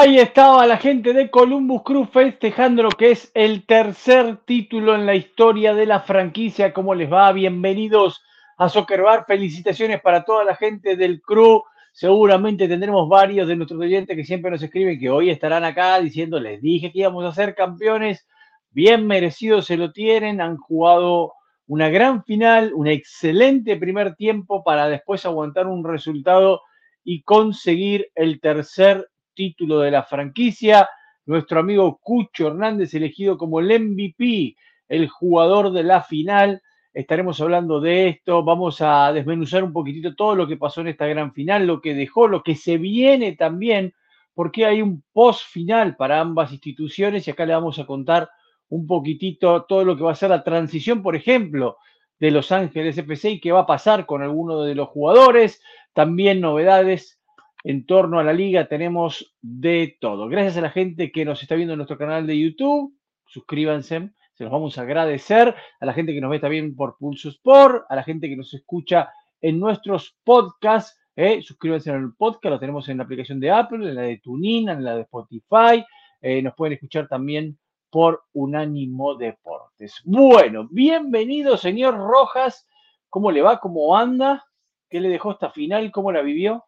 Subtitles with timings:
[0.00, 5.04] Ahí estaba la gente de Columbus Crew festejando lo que es el tercer título en
[5.04, 6.72] la historia de la franquicia.
[6.72, 7.30] ¿Cómo les va?
[7.32, 8.22] Bienvenidos
[8.56, 9.02] a Soccer.
[9.26, 11.62] Felicitaciones para toda la gente del crew.
[11.92, 16.40] Seguramente tendremos varios de nuestros oyentes que siempre nos escriben que hoy estarán acá diciendo,
[16.40, 18.26] les dije que íbamos a ser campeones.
[18.70, 20.40] Bien merecidos se lo tienen.
[20.40, 21.34] Han jugado
[21.66, 26.62] una gran final, un excelente primer tiempo para después aguantar un resultado
[27.04, 29.06] y conseguir el tercer
[29.40, 30.86] título de la franquicia.
[31.24, 34.54] Nuestro amigo Cucho Hernández elegido como el MVP,
[34.86, 36.60] el jugador de la final.
[36.92, 41.06] Estaremos hablando de esto, vamos a desmenuzar un poquitito todo lo que pasó en esta
[41.06, 43.94] gran final, lo que dejó, lo que se viene también,
[44.34, 48.28] porque hay un post final para ambas instituciones y acá le vamos a contar
[48.68, 51.78] un poquitito todo lo que va a ser la transición, por ejemplo,
[52.18, 55.62] de Los Ángeles FC y qué va a pasar con alguno de los jugadores,
[55.94, 57.19] también novedades
[57.62, 60.28] en torno a la liga tenemos de todo.
[60.28, 62.94] Gracias a la gente que nos está viendo en nuestro canal de YouTube.
[63.26, 65.54] Suscríbanse, se los vamos a agradecer.
[65.80, 68.52] A la gente que nos ve también por Pulso Sport, a la gente que nos
[68.54, 69.10] escucha
[69.40, 70.98] en nuestros podcasts.
[71.16, 74.68] Eh, suscríbanse el podcast, lo tenemos en la aplicación de Apple, en la de TuneIn,
[74.70, 75.84] en la de Spotify.
[76.22, 77.58] Eh, nos pueden escuchar también
[77.90, 80.00] por Unánimo Deportes.
[80.04, 82.66] Bueno, bienvenido, señor Rojas.
[83.08, 83.58] ¿Cómo le va?
[83.58, 84.46] ¿Cómo anda?
[84.88, 85.90] ¿Qué le dejó esta final?
[85.90, 86.64] ¿Cómo la vivió?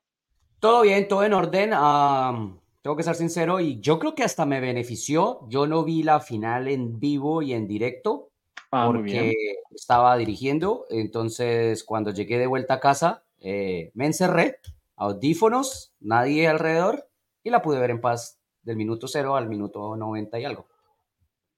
[0.63, 1.71] Todo bien, todo en orden.
[2.83, 5.41] tengo que ser sincero y yo creo que hasta me benefició.
[5.49, 8.31] Yo no vi la final en vivo y en directo
[8.71, 9.35] ah, porque
[9.75, 10.87] estaba dirigiendo.
[10.89, 14.61] Entonces, cuando llegué de vuelta a casa, eh, me encerré,
[14.95, 17.09] audífonos, nadie alrededor
[17.43, 20.69] y la pude ver en paz del minuto cero al minuto 90 y algo.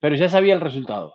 [0.01, 1.13] Pero ya sabía el resultado.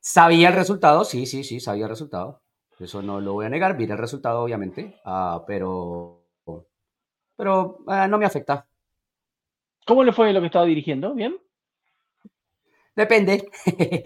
[0.00, 2.40] Sabía el resultado, sí, sí, sí, sabía el resultado.
[2.78, 6.21] Eso no lo voy a negar, vi el resultado obviamente, ah, pero
[7.36, 8.66] pero eh, no me afecta.
[9.86, 11.14] ¿Cómo le fue lo que estaba dirigiendo?
[11.14, 11.36] ¿Bien?
[12.94, 13.50] Depende.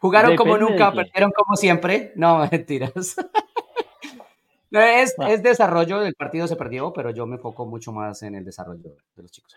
[0.00, 2.12] Jugaron como nunca, perdieron como siempre.
[2.14, 3.16] No, mentiras.
[4.70, 5.30] no, es, ah.
[5.30, 8.96] es desarrollo, el partido se perdió, pero yo me enfoco mucho más en el desarrollo
[9.16, 9.54] de los chicos.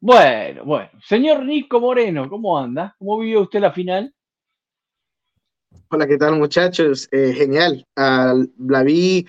[0.00, 0.90] Bueno, bueno.
[1.02, 2.94] Señor Nico Moreno, ¿cómo anda?
[2.98, 4.14] ¿Cómo vivió usted la final?
[5.88, 7.08] Hola, ¿qué tal muchachos?
[7.10, 7.84] Eh, genial.
[7.96, 9.26] la vi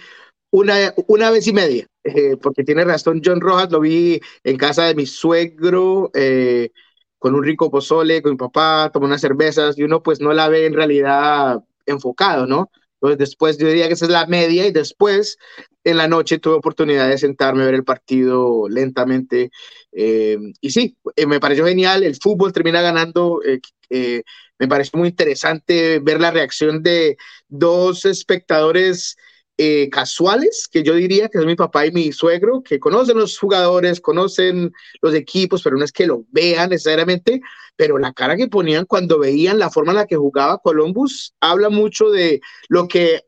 [0.51, 1.87] una, una vez y media.
[2.15, 6.71] Eh, porque tiene razón John Rojas, lo vi en casa de mi suegro, eh,
[7.19, 10.47] con un rico pozole, con mi papá, tomó unas cervezas y uno pues no la
[10.47, 12.71] ve en realidad enfocado, ¿no?
[12.93, 15.37] Entonces después yo diría que esa es la media y después
[15.83, 19.51] en la noche tuve oportunidad de sentarme a ver el partido lentamente
[19.91, 20.97] eh, y sí,
[21.27, 23.41] me pareció genial, el fútbol termina ganando,
[23.89, 27.17] me pareció muy interesante ver la reacción de
[27.49, 29.17] dos espectadores
[29.57, 33.39] eh, casuales, que yo diría que es mi papá y mi suegro, que conocen los
[33.39, 37.41] jugadores, conocen los equipos, pero no es que lo vean necesariamente,
[37.75, 41.69] pero la cara que ponían cuando veían la forma en la que jugaba Columbus habla
[41.69, 43.23] mucho de lo que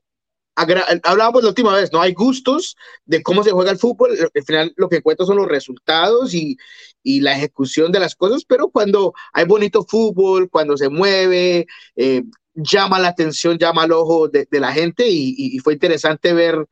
[0.55, 2.01] hablábamos la última vez, ¿no?
[2.01, 2.75] Hay gustos
[3.05, 6.57] de cómo se juega el fútbol, al final lo que cuenta son los resultados y,
[7.01, 11.65] y la ejecución de las cosas, pero cuando hay bonito fútbol, cuando se mueve,
[11.95, 12.23] eh,
[12.59, 16.67] llama la atención, llama al ojo de, la gente y, fue interesante ver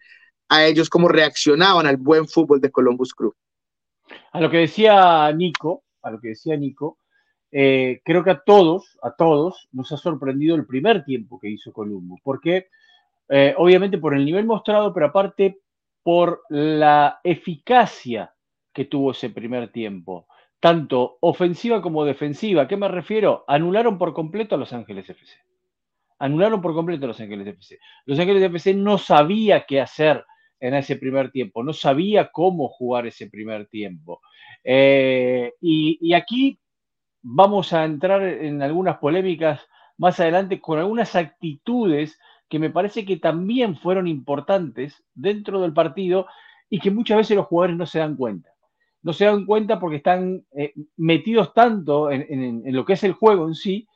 [0.50, 3.34] a ellos cómo reaccionaban al buen fútbol de Columbus Crew.
[4.32, 6.98] A lo que decía Nico, a lo que decía Nico,
[7.52, 11.72] eh, creo que a todos, a todos nos ha sorprendido el primer tiempo que hizo
[11.72, 12.68] Columbus, porque
[13.30, 15.60] eh, obviamente por el nivel mostrado, pero aparte
[16.04, 18.34] por la eficacia
[18.74, 20.28] que tuvo ese primer tiempo,
[20.60, 22.64] tanto ofensiva como defensiva.
[22.64, 23.44] ¿A qué me refiero?
[23.48, 25.38] Anularon por completo a Los Ángeles FC
[26.20, 27.80] anularon por completo Los Ángeles FC.
[28.06, 30.26] Los Ángeles FC no sabía qué hacer
[30.60, 34.22] en ese primer tiempo, no sabía cómo jugar ese primer tiempo.
[34.64, 36.60] Eh, y, aquí
[37.22, 39.62] vamos a entrar en algunas polémicas
[39.98, 46.28] más adelante con algunas actitudes que me parece que también fueron importantes dentro del partido
[46.70, 48.50] y que muchas veces los jugadores no se dan cuenta.
[49.02, 53.48] No se dan cuenta porque están eh, metidos tanto en, lo que es el juego
[53.48, 53.88] en sí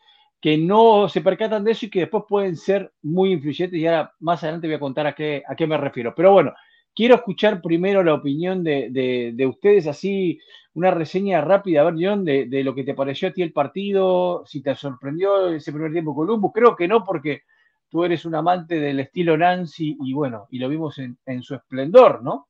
[0.42, 4.14] que no se percatan de eso y que después pueden ser muy influyentes y ahora
[4.20, 6.14] más adelante voy a contar a qué, a qué me refiero.
[6.16, 6.54] Pero bueno,
[6.96, 10.40] quiero escuchar primero la opinión de, ustedes, así
[10.74, 14.44] una reseña rápida, a ver, John, de, lo que te pareció a ti el partido,
[14.48, 16.52] si te sorprendió ese primer tiempo Columbus.
[16.54, 17.44] Creo que no, porque
[17.90, 22.24] tú eres un amante del estilo Nancy y bueno, y lo vimos en, su esplendor,
[22.24, 22.48] ¿no?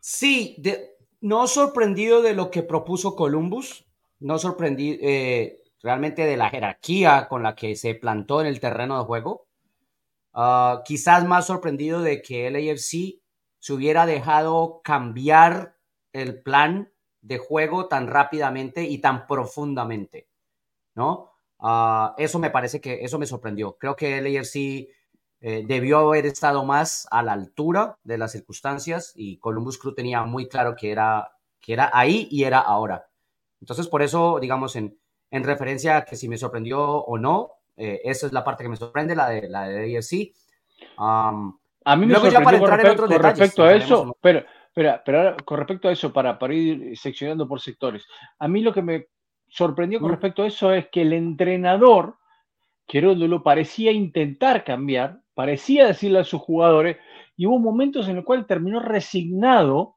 [0.00, 0.62] Sí,
[1.20, 3.84] no sorprendido de lo que propuso Columbus,
[4.20, 8.98] no sorprendido, eh, realmente de la jerarquía con la que se plantó en el terreno
[8.98, 9.46] de juego.
[10.32, 13.20] Ah, quizás más sorprendido de que el AFC
[13.58, 15.76] se hubiera dejado cambiar
[16.14, 16.90] el plan
[17.20, 20.26] de juego tan rápidamente y tan profundamente,
[20.94, 21.32] ¿no?
[21.58, 23.76] Ah, eso me parece que eso me sorprendió.
[23.76, 24.88] Creo que el AFC
[25.40, 30.22] eh, debió haber estado más a la altura de las circunstancias y Columbus Crew tenía
[30.22, 33.06] muy claro que era, que era ahí y era ahora.
[33.60, 34.98] Entonces, por eso, digamos, en,
[35.34, 38.68] en referencia a que si me sorprendió o no, eh, esa es la parte que
[38.68, 40.32] me sorprende, la de la de AFC.
[40.96, 42.60] a mí me sorprendió
[42.96, 47.48] con, respecto a eso, pero, pero, pero con respecto a eso, para, para ir seccionando
[47.48, 48.06] por sectores,
[48.38, 49.08] a mí lo que me
[49.48, 52.16] sorprendió con respecto a eso es que el entrenador,
[52.92, 56.98] lo parecía intentar cambiar, parecía decirle a sus jugadores,
[57.36, 59.93] y hubo momentos en los cuales terminó resignado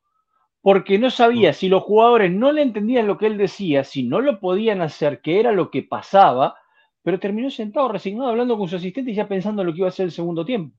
[0.62, 4.21] porque no sabía si los jugadores no le entendían lo que él decía, si no
[4.21, 6.56] lo podían hacer, qué era lo que pasaba,
[7.04, 9.92] pero terminó sentado, resignado, hablando con su asistente y ya pensando lo que iba a
[9.92, 10.77] ser el segundo tiempo.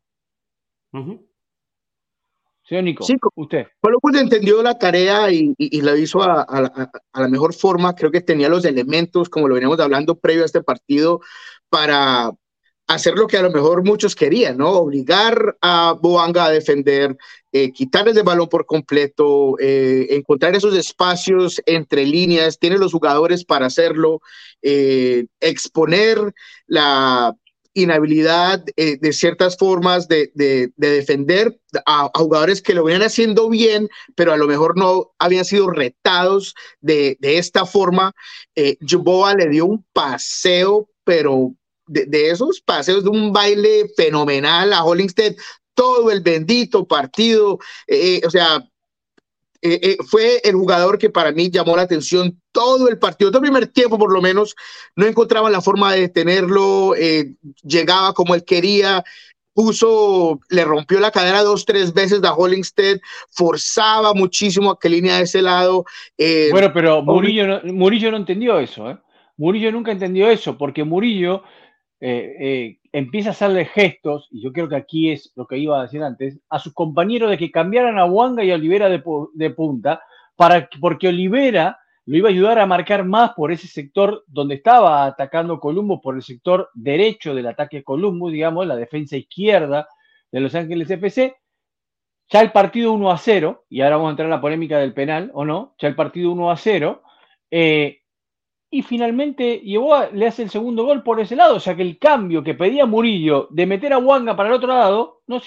[2.65, 3.67] Señor Nico, sí, usted.
[3.81, 7.95] Columbus entendió la tarea y, la hizo a, la mejor forma.
[7.95, 11.21] Creo que tenía los elementos, como lo veníamos hablando previo a este partido,
[11.71, 12.31] para
[12.89, 14.71] hacer lo que a lo mejor muchos querían, ¿no?
[14.71, 17.17] Obligar a Boanga a defender,
[17.53, 23.45] eh, quitarles el balón por completo, eh, encontrar esos espacios entre líneas, tiene los jugadores
[23.45, 24.21] para hacerlo,
[24.63, 26.35] eh, exponer
[26.67, 27.37] la
[27.83, 30.33] inhabilidad eh, de ciertas formas de,
[30.77, 35.71] defender a, jugadores que lo venían haciendo bien, pero a lo mejor no habían sido
[35.71, 38.13] retados de, esta forma.
[38.55, 41.55] Eh, le dio un paseo, pero
[41.89, 45.35] de, esos paseos de un baile fenomenal a Hollingstead
[45.75, 48.65] todo el bendito partido, eh, eh, o sea,
[49.61, 53.43] eh, eh, fue el jugador que para mí llamó la atención todo el partido, todo
[53.43, 54.55] el primer tiempo por lo menos,
[54.95, 59.03] no encontraba la forma de detenerlo, eh, llegaba como él quería,
[59.55, 63.01] puso, le rompió la cadera dos, tres veces a Hollingstead,
[63.33, 65.85] forzaba muchísimo a que línea de ese lado.
[66.53, 68.99] bueno, pero Murillo no, Murillo no entendió eso, ¿eh?
[69.37, 71.43] Murillo nunca entendió eso, porque Murillo
[72.01, 76.03] empieza a hacerle gestos, y yo creo que aquí es lo que iba a decir
[76.03, 80.03] antes, a sus compañeros de que cambiaran a Wanga y a Olivera de, punta,
[80.37, 85.05] para, porque Olivera lo iba a ayudar a marcar más por ese sector donde estaba
[85.05, 89.87] atacando Columbus, por el sector derecho del ataque Columbus, digamos, la defensa izquierda
[90.33, 91.37] de Los Ángeles FC.
[92.31, 94.95] Ya el partido 1 a 0, y ahora vamos a entrar en la polémica del
[94.95, 95.75] penal, ¿o no?
[95.79, 97.03] Ya el partido 1 a 0,
[97.51, 97.98] eh,
[98.71, 101.99] y finalmente llevó le hace el segundo gol por ese lado, o sea que el
[101.99, 105.41] cambio que pedía Murillo de meter a Wanga para el otro lado no,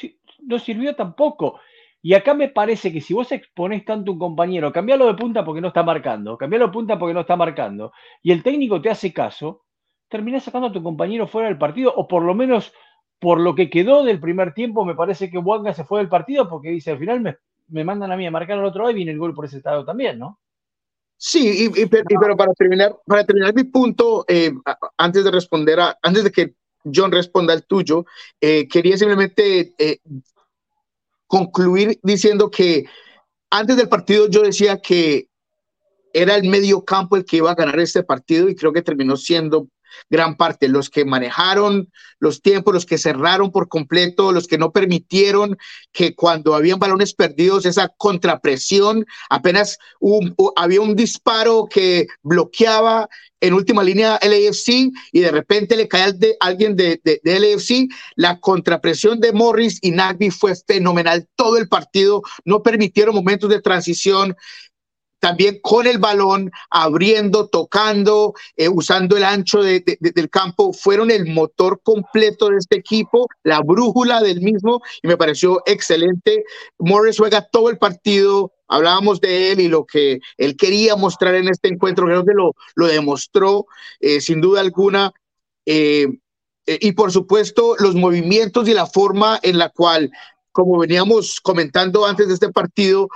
[0.43, 1.59] no sirvió tampoco.
[2.03, 5.61] Y acá me parece que si vos exponés tanto un compañero, cambialo de punta porque
[5.61, 7.91] no está marcando, cambialo de punta porque no está marcando,
[8.23, 9.65] y el técnico te hace caso,
[10.09, 12.73] terminás sacando a tu compañero fuera del partido, o por lo menos
[13.19, 16.49] por lo que quedó del primer tiempo, me parece que Wanga se fue del partido
[16.49, 17.37] porque dice, al final me,
[17.67, 19.57] me mandan a mí a marcar al otro lado y viene el gol por ese
[19.57, 20.39] estado también, ¿no?
[21.23, 24.51] Sí, y, pero para terminar, para terminar mi punto, eh,
[24.97, 28.07] antes de responder a, antes de que John responda al tuyo,
[28.41, 29.99] eh, quería simplemente eh,
[31.27, 32.85] concluir diciendo que
[33.51, 35.27] antes del partido yo decía que
[36.11, 39.15] era el medio campo el que iba a ganar este partido y creo que terminó
[39.15, 39.67] siendo
[40.10, 44.71] gran parte, los que manejaron los tiempos, los que cerraron por completo, los que no
[44.71, 45.57] permitieron
[45.91, 49.77] que cuando habían balones perdidos, esa contrapresión, apenas
[50.55, 53.10] había un disparo que bloqueaba
[53.41, 57.89] en última línea LAFC y de repente le cae de, alguien de, de, de, LAFC,
[58.15, 61.27] la contrapresión de Morris y Nagby fue fenomenal.
[61.36, 64.36] Todo el partido, no permitieron momentos de transición
[65.21, 71.79] también con el balón, abriendo, tocando, eh, usando el ancho del campo, fueron el motor
[71.83, 76.43] completo de este equipo, la brújula del mismo, y me pareció excelente.
[76.79, 81.47] Morris juega todo el partido, hablábamos de él y lo que él quería mostrar en
[81.47, 83.67] este encuentro, creo que lo, lo demostró
[83.99, 85.11] eh, sin duda alguna.
[85.67, 86.07] Eh,
[86.65, 90.11] y por supuesto, los movimientos y la forma en la cual,
[90.51, 93.07] como veníamos comentando antes de este partido,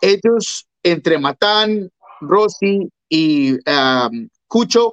[0.00, 4.92] ellos entre Matán, Rossi y um, Cucho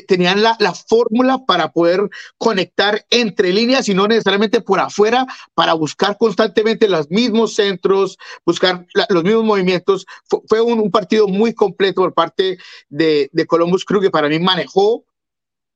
[0.00, 0.56] tenían la,
[0.88, 2.08] fórmula para poder
[2.38, 8.86] conectar entre líneas y no necesariamente por afuera para buscar constantemente los mismos centros, buscar
[9.08, 10.06] los mismos movimientos.
[10.48, 12.58] Fue, un, partido muy completo por parte
[12.88, 15.04] de, Columbus Crew que para mí manejó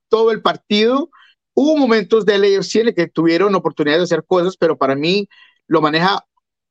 [0.08, 1.10] todo el partido.
[1.54, 5.28] Hubo momentos de LAFC en que tuvieron oportunidad de hacer cosas, pero para mí
[5.66, 6.25] lo maneja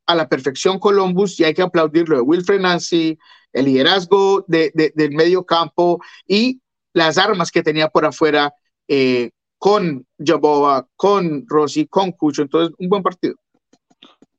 [0.06, 3.18] a la perfección Columbus y hay que aplaudirlo de Wilfred Nancy,
[3.54, 6.62] el liderazgo de, del medio campo y
[6.94, 8.54] las armas que tenía por afuera
[8.88, 12.44] eh, con Jaboa, con Rossi, con Cucho.
[12.44, 13.36] Entonces, un buen partido.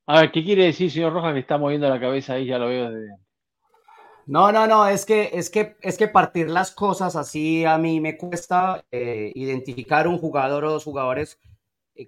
[0.06, 2.46] A ver, ¿qué quiere decir, señor Rojas, que está moviendo la cabeza ahí?
[2.46, 3.26] Ya lo veo desde...
[4.26, 8.00] No, no, no, es que, es que, es que partir las cosas así a mí
[8.00, 11.45] me cuesta eh, identificar un jugador o dos jugadores eh,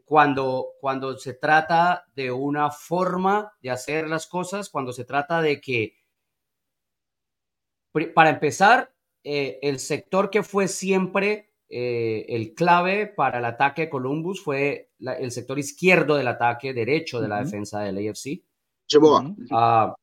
[0.04, 5.60] cuando, cuando se trata de una forma de hacer las cosas, cuando se trata de
[5.60, 5.94] que,
[8.14, 8.92] para empezar,
[9.24, 15.30] eh, el sector que fue siempre el clave para el ataque de Columbus fue el
[15.30, 18.42] sector izquierdo del ataque, derecho de la defensa del AFC.
[18.98, 19.94] Uh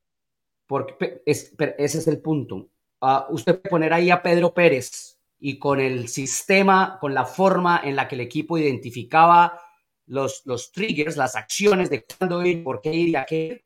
[0.67, 2.69] porque ese es el punto.
[3.01, 7.81] Uh, usted puede poner ahí a Pedro Pérez y con el sistema, con la forma
[7.83, 9.59] en la que el equipo identificaba
[10.07, 13.65] los, los triggers, las acciones de cuándo ir, por qué ir y a qué,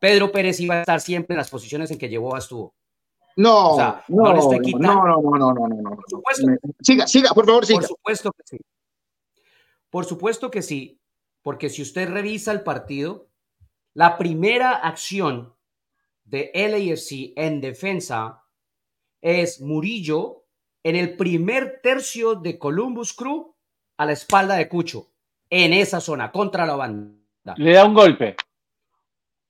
[0.00, 2.74] Pedro Pérez iba a estar siempre en las posiciones en que llevó estuvo.
[3.36, 4.94] No, no, no, le estoy quitando.
[4.94, 5.96] No, no, no, no, no, no.
[5.96, 6.46] Por supuesto.
[6.80, 7.80] Siga, siga, por favor, siga.
[7.80, 8.58] Por supuesto que sí.
[9.90, 11.00] Por supuesto que sí,
[11.42, 13.28] porque si usted revisa el partido,
[13.94, 15.54] la primera acción
[16.24, 18.44] de LAFC en defensa
[19.20, 20.44] es Murillo
[20.82, 23.54] en el primer tercio de Columbus Crew
[23.96, 25.12] a la espalda de Cucho,
[25.50, 27.54] en esa zona, contra la banda.
[27.56, 28.36] Le da un golpe.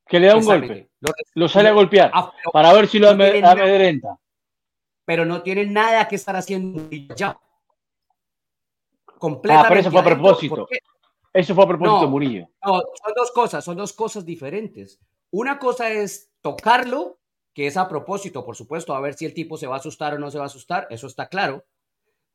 [0.06, 0.90] Que le da un golpe.
[1.34, 2.12] Lo, sale a golpear
[2.52, 4.18] para ver si lo amedrenta.
[5.04, 7.38] Pero no tiene nada que estar haciendo ya.
[9.18, 9.66] Completamente.
[9.66, 10.68] Ah, pero eso fue a propósito.
[11.32, 12.48] Eso fue a propósito de Murillo.
[12.64, 14.98] No, son dos cosas, son dos cosas diferentes.
[15.30, 17.18] Una cosa es tocarlo,
[17.52, 20.14] que es a propósito, por supuesto, a ver si el tipo se va a asustar
[20.14, 21.64] o no se va a asustar, eso está claro.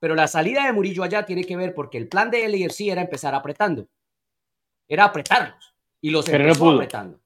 [0.02, 3.02] Pero la salida de Murillo allá tiene que ver porque el plan de LFC era
[3.02, 3.88] empezar apretando.
[4.88, 5.76] Era apretarlos.
[6.02, 7.22] Y los Pero empezó apretando.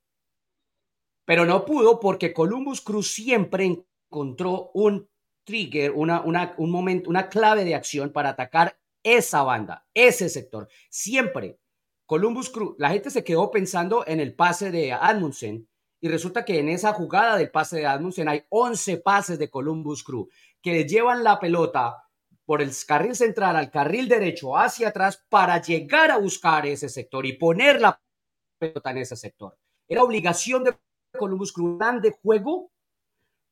[1.23, 5.09] Pero no pudo porque Columbus Cruz siempre encontró un
[5.45, 10.67] trigger, una, una, un momento, una clave de acción para atacar esa banda, ese sector.
[10.89, 11.57] Siempre.
[12.05, 15.65] Columbus Cruz, la gente se quedó pensando en el pase de Admundsen
[16.01, 20.03] y resulta que en esa jugada del pase de Admundsen hay 11 pases de Columbus
[20.03, 20.27] Crew
[20.61, 22.04] que llevan la pelota
[22.45, 27.25] por el carril central al carril derecho hacia atrás para llegar a buscar ese sector
[27.25, 27.99] y poner la
[28.59, 29.57] pelota en ese sector.
[29.87, 30.75] Era obligación de
[31.17, 32.71] Columbus Crew, plan de juego,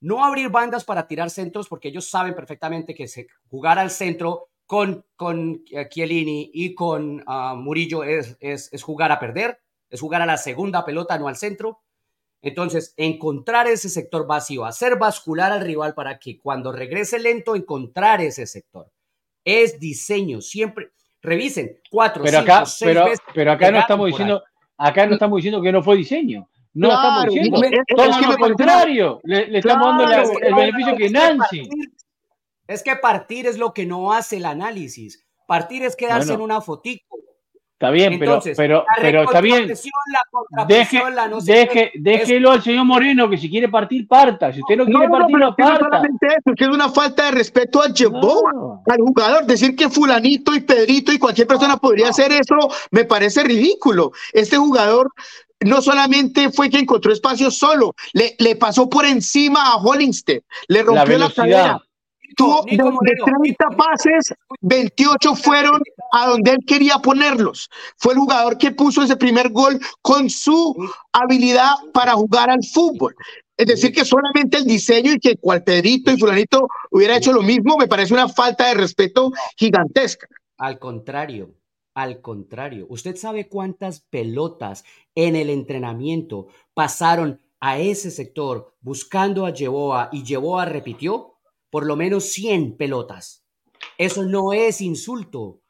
[0.02, 3.08] no abrir bandas para tirar centros porque ellos saben perfectamente que
[3.50, 9.20] jugar al centro con, con eh, Chiellini y con ah, Murillo es, es jugar a
[9.20, 11.83] perder, es jugar a la segunda pelota, no al centro.
[12.44, 18.20] Entonces, encontrar ese sector vacío, hacer bascular al rival para que cuando regrese lento, encontrar
[18.20, 18.92] ese sector.
[19.46, 20.92] Es diseño, siempre.
[21.22, 24.44] Revisen, cuatro, pero acá, pero, Pero acá no estamos diciendo,
[24.78, 26.50] acá no estamos diciendo que no fue diseño.
[26.74, 27.62] No estamos diciendo,
[27.96, 29.22] todo lo contrario.
[29.24, 31.70] Le, estamos dando el beneficio que Nancy.
[32.68, 35.26] es que partir es lo que no hace el análisis.
[35.48, 37.23] Partir es quedarse en una fotico.
[37.84, 39.68] Está bien, pero, pero, pero está bien.
[40.66, 41.04] Deje,
[41.44, 44.54] deje, déjelo al señor Moreno que si quiere partir, parta.
[44.54, 46.02] Si usted no, quiere partir, no, parta.
[46.22, 49.46] eso, que es una falta de respeto al al jugador.
[49.46, 52.56] Decir que Fulanito y Pedrito y cualquier persona podría hacer eso
[52.92, 54.14] me parece ridículo.
[54.32, 55.12] Este jugador
[55.60, 60.84] no solamente fue que encontró espacio solo, le, le pasó por encima a Hollingsted, le
[60.84, 61.84] rompió la, la cadera
[62.36, 67.70] Tuvo de 30 pases, 28 fueron a donde él quería ponerlos.
[67.98, 70.76] Fue el jugador que puso ese primer gol con su
[71.12, 73.16] habilidad para jugar al fútbol.
[73.56, 77.44] Es decir, que solamente el diseño y que cual Pedrito y Fulanito hubiera hecho lo
[77.44, 80.28] mismo, me parece una falta de respeto gigantesca.
[80.58, 81.54] Al contrario,
[81.94, 82.88] al contrario.
[82.90, 84.84] ¿Usted sabe cuántas pelotas
[85.16, 91.33] en el entrenamiento pasaron a ese sector buscando a Yeboa y Yeboa repitió?
[91.74, 93.44] Por lo menos 100 pelotas.
[93.98, 95.62] Eso no es insulto.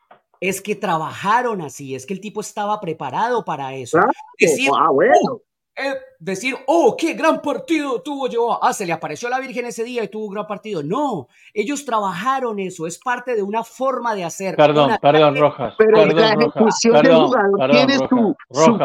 [0.41, 3.99] Es que trabajaron así, es que el tipo estaba preparado para eso.
[4.37, 5.15] Decir, ah, bueno.
[5.31, 5.41] Oh,
[5.77, 8.61] eh, decir, oh, qué gran partido tuvo yo.
[8.61, 10.83] Ah, se le apareció la Virgen ese día y tuvo un gran partido.
[10.83, 14.57] No, ellos trabajaron eso, es parte de una forma de hacer.
[14.57, 15.73] Perdón, perdón, Rojas.
[15.77, 17.97] Pero la ejecución del jugador tiene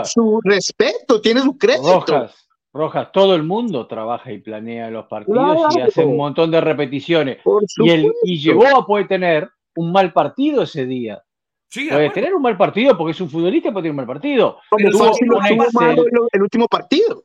[0.04, 1.94] su, respeto, tiene su crédito.
[2.06, 2.47] Rojas,
[2.78, 7.38] Rojas, todo el mundo trabaja y planea los partidos y hace un montón de repeticiones.
[7.78, 8.50] Y, el, y
[8.86, 11.20] puede tener un mal partido ese día.
[11.74, 14.60] puede tener un mal partido porque es un futbolista y puede tener un mal partido.
[14.70, 15.12] tuvo
[16.32, 17.24] el último partido.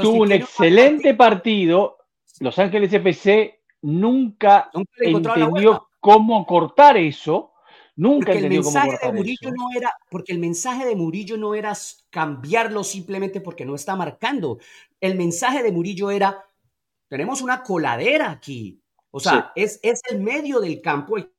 [0.00, 1.98] tuvo un excelente partido.
[2.40, 7.54] Los Ángeles FC nunca, entendió cómo cortar eso
[7.96, 11.72] Nunca porque el mensaje de Murillo no era, porque el mensaje de Murillo no era
[12.10, 14.58] cambiarlo simplemente porque no está marcando.
[15.04, 16.46] El mensaje de Murillo era,
[17.08, 18.82] tenemos una coladera aquí.
[19.10, 21.30] O sea, es, es el medio del campo el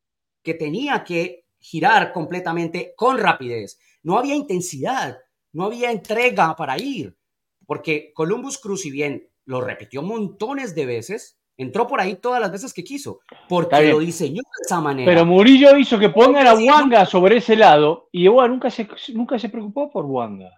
[0.44, 3.80] que tenía que girar completamente con rapidez.
[4.04, 5.18] No había intensidad,
[5.52, 7.18] no había entrega para ir,
[7.66, 12.52] porque Columbus Cruz, si bien lo repitió montones de veces, Entró por ahí todas las
[12.52, 15.10] veces que quiso, porque lo diseñó de esa manera.
[15.10, 19.40] Pero Murillo hizo que pongan a Wanga sobre ese lado y Ewa nunca se, nunca
[19.40, 20.52] se preocupó por Wanga.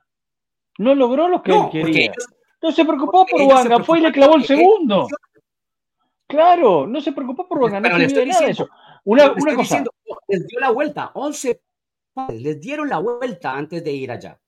[0.80, 2.14] No logró lo que él quería.
[2.62, 5.08] No se preocupó por Wanga, fue y le clavó el segundo.
[6.28, 8.68] Claro, no se preocupó por Wanga, no se nada de eso.
[9.06, 9.84] Una, una cosa.
[10.28, 11.62] les dio la vuelta, 11
[12.34, 14.40] les dieron la vuelta antes de ir allá.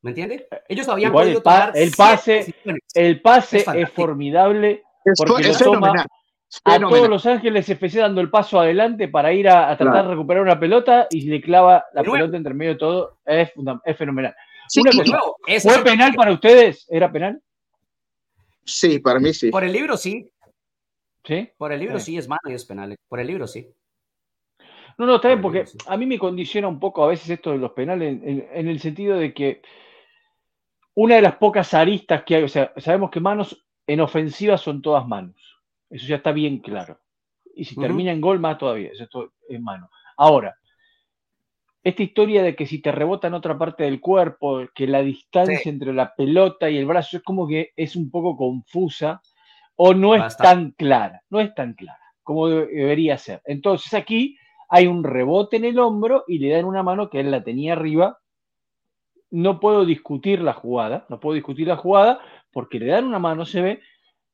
[0.00, 0.46] ¿Me entiendes?
[0.68, 2.54] Ellos habían podido tomar el pase,
[2.94, 4.84] el pase es, formidable
[5.16, 6.06] porque es, toma
[6.64, 10.42] a todos los Ángeles FC dando el paso adelante para ir a, tratar de recuperar
[10.42, 13.18] una pelota y le clava la pelota entre medio de todo.
[13.24, 13.52] Es,
[13.96, 14.34] fenomenal.
[15.62, 16.86] ¿Fue penal para ustedes?
[16.88, 17.42] ¿Era penal?
[18.68, 19.50] Sí, para mí sí.
[19.50, 20.30] Por el libro sí.
[21.24, 21.48] ¿Sí?
[21.56, 22.96] Por el libro sí, es mano y es penal.
[23.08, 23.66] Por el libro sí.
[24.98, 27.58] No, no, está bien, porque a mí me condiciona un poco a veces esto de
[27.58, 29.62] los penales en el sentido de que
[30.94, 34.82] una de las pocas aristas que hay, o sea, sabemos que manos en ofensiva son
[34.82, 35.36] todas manos.
[35.88, 37.00] Eso ya está bien claro.
[37.54, 38.90] Y si termina en gol, más todavía.
[38.92, 39.90] Eso es mano.
[40.16, 40.58] Ahora,
[41.82, 45.60] esta historia de que si te rebota en otra parte del cuerpo, que la distancia
[45.64, 49.20] entre la pelota y el brazo es como que es un poco confusa
[49.76, 51.22] o no es tan clara.
[51.30, 53.40] No es tan clara como debería ser.
[53.46, 54.36] Entonces aquí
[54.68, 57.72] hay un rebote en el hombro y le dan una mano que él la tenía
[57.72, 58.18] arriba
[59.30, 62.20] no puedo discutir la jugada, no puedo discutir la jugada
[62.52, 63.80] porque le dan una mano, se ve,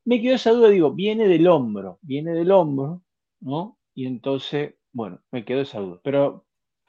[0.05, 3.03] me quedó esa duda, digo, viene del hombro, viene del hombro,
[3.41, 3.79] ¿no?
[3.95, 6.45] Y entonces, bueno, me quedó esa duda, pero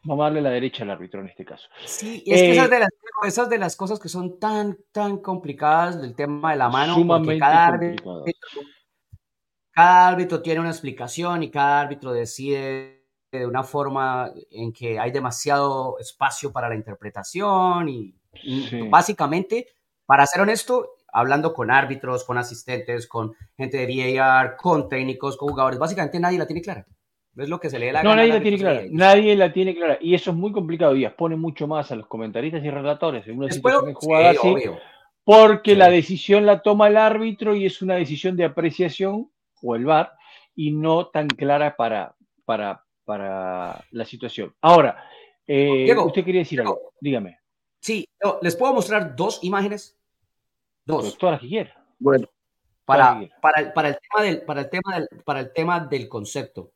[0.06, 1.68] vamos a darle la derecha al árbitro en este caso.
[1.86, 2.90] Sí, es que esas, eh, de las,
[3.28, 7.38] esas de las cosas que son tan, tan complicadas del tema de la mano, porque
[7.38, 8.24] cada árbitro,
[9.72, 15.12] cada árbitro tiene una explicación y cada árbitro decide de una forma en que hay
[15.12, 18.16] demasiado espacio para la interpretación y,
[18.90, 19.68] básicamente,
[20.06, 25.50] para ser honesto, hablando con árbitros, con asistentes, con gente de VAR, con técnicos, con
[25.50, 26.86] jugadores, básicamente nadie la tiene clara.
[27.38, 28.82] Es lo que se lee la No, nadie la tiene clara.
[28.90, 29.98] Nadie la tiene clara.
[30.00, 30.96] Y eso es muy complicado.
[30.96, 34.56] Y expone mucho más a los comentaristas y relatores en una situación jugada así.
[35.24, 39.30] Porque la decisión la toma el árbitro y es una decisión de apreciación
[39.62, 40.14] o el VAR
[40.56, 44.54] y no tan clara para, para, para la situación.
[44.62, 45.04] Ahora,
[45.48, 47.40] eh, usted quería decir algo, dígame.
[47.80, 48.08] Sí,
[48.42, 49.98] les puedo mostrar dos imágenes.
[50.86, 51.18] Dos.
[51.18, 51.86] todas las que quiera.
[52.00, 52.28] Bueno.
[52.86, 56.72] Para, para, para, el tema del, para, el tema del, para el tema del concepto.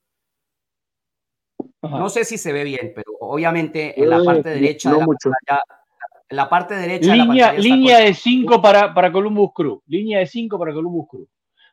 [1.81, 5.63] No sé si se ve bien, pero obviamente en la parte derecha de la pantalla,
[6.29, 10.19] en la parte derecha línea, de la línea de 5 para, para Columbus Crew, línea
[10.19, 11.27] de 5 para Columbus Crew.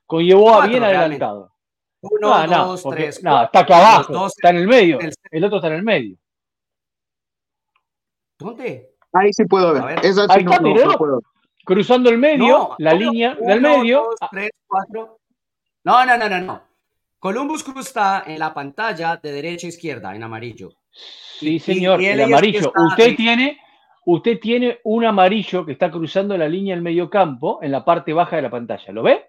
[0.06, 1.52] Conllevó a bien adelantado.
[2.00, 3.22] Uno, dos, tres.
[3.22, 4.98] No, está acá abajo, está en el medio.
[5.30, 6.16] El, otro está en el medio.
[8.38, 8.94] ¿Dónde?
[9.12, 9.82] Ahí sí puedo ver.
[9.82, 11.20] Ahí está, no,
[11.64, 14.04] Cruzando el medio, la línea del medio.
[14.20, 15.18] Dos, tres, cuatro.
[15.82, 16.65] No, no, no, no, no.
[17.26, 20.74] Columbus Cruz está en la pantalla de derecha a izquierda, en amarillo.
[20.92, 22.72] Sí, señor, el amarillo.
[22.88, 23.58] Usted tiene,
[24.04, 28.12] usted tiene un amarillo que está cruzando la línea del medio campo en la parte
[28.12, 28.92] baja de la pantalla.
[28.92, 29.24] ¿Lo ve?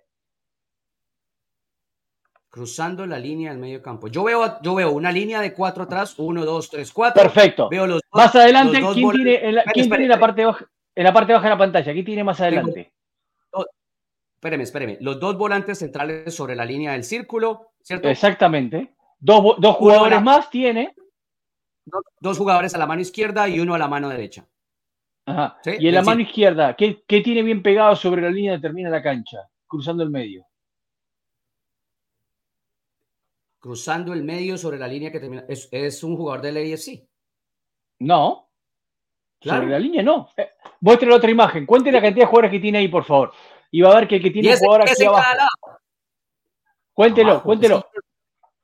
[2.49, 4.09] cruzando la línea del medio campo.
[4.09, 7.23] Yo veo, yo veo una línea de cuatro atrás, uno, dos, tres, cuatro.
[7.23, 7.67] Perfecto.
[7.69, 11.33] Veo los más adelante, ¿quién, tiene, en la, tiene la parte baja, en la parte
[11.33, 11.93] baja de la pantalla?
[11.93, 12.93] ¿Quién tiene más adelante?
[14.47, 14.97] Espéreme, espéreme.
[15.01, 18.09] Los dos volantes centrales sobre la línea del círculo, ¿cierto?
[18.09, 18.95] Exactamente.
[19.19, 20.95] Dos, dos jugadores más tiene.
[22.19, 24.45] Dos, jugadores a la mano izquierda y uno a la mano derecha.
[25.25, 25.57] Ajá.
[25.65, 28.89] Y en la mano izquierda, ¿qué, ¿qué, tiene bien pegado sobre la línea que termina
[28.89, 29.39] la cancha?
[29.67, 30.45] Cruzando el medio.
[33.67, 35.43] cruzando el medio sobre la línea que termina.
[35.49, 37.05] ¿Es, un jugador del AFC?
[37.99, 38.49] No.
[39.41, 40.29] Sobre la línea no.
[40.37, 41.65] Eh, muestre la otra imagen.
[41.65, 43.33] Cuente la cantidad de jugadores que tiene ahí, por favor.
[43.71, 45.27] Y va a ver que el que tiene un jugador aquí abajo.
[46.93, 47.85] Cuéntelo, cuéntelo.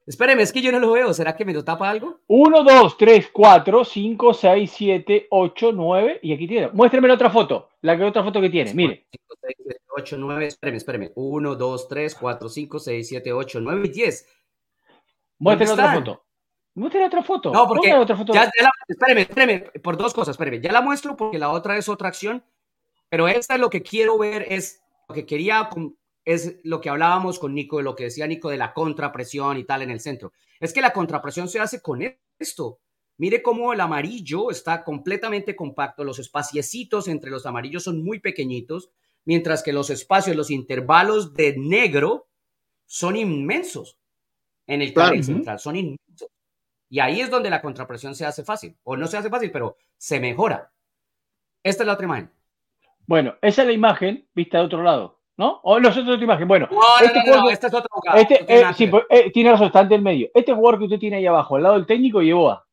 [0.06, 1.14] Espéreme, es que yo no lo veo.
[1.14, 2.20] ¿Será que me lo tapa algo?
[2.28, 6.20] 1, 2, 3, 4, 5, 6, 7, 8, 9.
[6.24, 6.70] Y aquí tiene.
[6.74, 7.70] Muéstreme la otra foto.
[7.82, 8.74] La otra foto que tiene.
[8.74, 9.06] Mire.
[9.12, 10.46] 5, 6, 7, 8, 9.
[10.48, 11.12] Espéreme, espéreme.
[11.16, 14.28] 1, 2, 3, 4, 5, 6, 7, 8, 9 y 10.
[15.40, 16.24] Muestre otra foto.
[16.76, 17.52] Muestre otra foto.
[17.52, 18.34] No, porque otra foto.
[18.34, 20.60] Ya, ya la, espéreme, espéreme, por dos cosas, espéreme.
[20.60, 22.44] Ya la muestro porque la otra es otra acción,
[23.10, 25.70] pero esta es lo que quiero ver, es lo que quería,
[26.26, 29.64] es lo que hablábamos con Nico, de lo que decía Nico de la contrapresión y
[29.64, 30.34] tal en el centro.
[30.60, 32.02] Es que la contrapresión se hace con
[32.40, 32.80] esto.
[33.18, 38.90] Mire cómo el amarillo está completamente compacto, los espaciecitos entre los amarillos son muy pequeñitos,
[39.26, 42.28] mientras que los espacios, los intervalos de negro
[42.86, 43.98] son inmensos
[44.68, 45.60] en el carril central.
[45.60, 46.30] Son inmensos.
[46.90, 48.78] Y ahí es donde la contrapresión se hace fácil.
[48.84, 50.72] O no se hace fácil, pero se mejora.
[51.64, 52.32] Esta es la otra imagen.
[53.06, 55.20] Bueno, esa es la imagen vista de otro lado.
[55.38, 55.60] ¿no?
[55.64, 56.48] O nosotros otra imagen.
[56.48, 58.22] Bueno, no, este no, este es otro jugador.
[58.22, 60.30] Este, eh, sí, eh, tiene razón, está ante el medio.
[60.34, 62.66] Este jugador que usted tiene ahí abajo, al lado del técnico, Yeboa.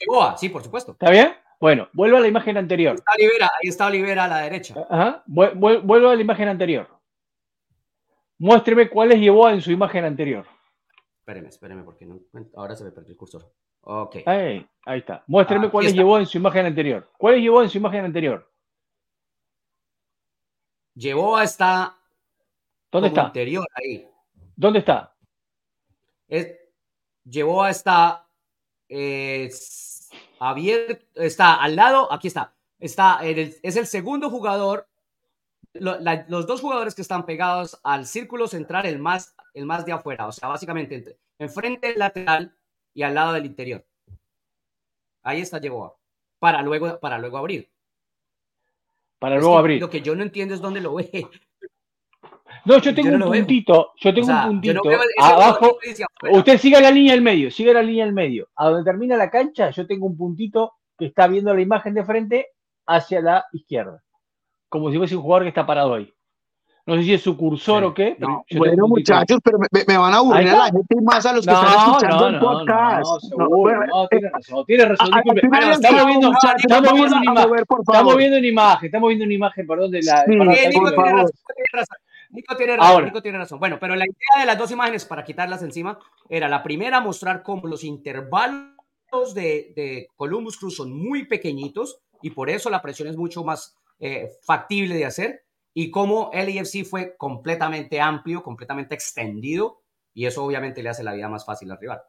[0.00, 0.92] Yeboa, sí, por supuesto.
[0.92, 1.34] ¿Está bien?
[1.60, 2.92] Bueno, vuelvo a la imagen anterior.
[2.92, 4.74] Ahí está Olivera, ahí está Olivera a la derecha.
[4.88, 6.88] Ajá, vuelvo a la imagen anterior.
[8.38, 10.46] Muéstreme cuál es Yeboa en su imagen anterior.
[11.18, 12.18] Espéreme, espéreme, porque no,
[12.56, 13.52] ahora se me perdió el cursor.
[13.82, 14.16] Ok.
[14.24, 15.22] Ahí, ahí está.
[15.26, 17.10] Muéstreme ah, cuál es Yeboa en su imagen anterior.
[17.18, 18.49] ¿Cuál es Yeboa en su imagen anterior?
[20.94, 22.00] Yeboa está
[22.90, 23.26] ¿Dónde está?
[23.26, 24.08] Interior, ahí.
[24.56, 25.14] ¿Dónde está?
[26.28, 26.58] Es,
[27.24, 28.26] Yeboa está
[30.38, 32.54] abierto, está al lado, aquí está.
[32.78, 34.88] Está es el segundo jugador.
[35.74, 40.26] los dos jugadores que están pegados al círculo central, el más, el más de afuera,
[40.26, 42.54] o sea, básicamente enfrente del lateral
[42.92, 43.84] y al lado del interior.
[45.22, 45.96] Ahí está Yeboa.
[46.38, 47.70] Para luego, para luego abrir.
[49.20, 49.80] Para luego abrir.
[49.80, 51.10] Lo que yo no entiendo es dónde lo ve.
[52.64, 54.82] No, yo tengo un puntito, yo tengo un puntito
[55.18, 55.78] abajo.
[56.30, 58.48] Usted siga la línea del medio, siga la línea del medio.
[58.54, 62.04] A donde termina la cancha, yo tengo un puntito que está viendo la imagen de
[62.04, 62.48] frente
[62.86, 64.02] hacia la izquierda.
[64.68, 66.12] Como si fuese un jugador que está parado ahí.
[66.86, 68.16] No sé si es su cursor o qué.
[68.56, 71.52] bueno, muchachos, pero me, van a aburrir a la gente y más a los que
[71.52, 73.06] están escuchando el podcast.
[73.36, 75.10] No, tiene razón, tiene razón.
[75.76, 77.58] estamos viendo, estamos viendo una imagen.
[77.80, 80.24] Estamos viendo una imagen, estamos viendo una imagen, perdón, de la.
[82.32, 83.58] Nico tiene razón, Nico tiene razón.
[83.58, 87.42] Bueno, pero la idea de las dos imágenes, para quitarlas encima, era la primera, mostrar
[87.42, 93.08] cómo los intervalos de, de Columbus Cruz son muy pequeñitos y por eso la presión
[93.08, 95.42] es mucho más eh, factible de hacer
[95.74, 99.82] y cómo el EFC fue completamente amplio, completamente extendido
[100.14, 102.00] y eso obviamente le hace la vida más fácil al rival.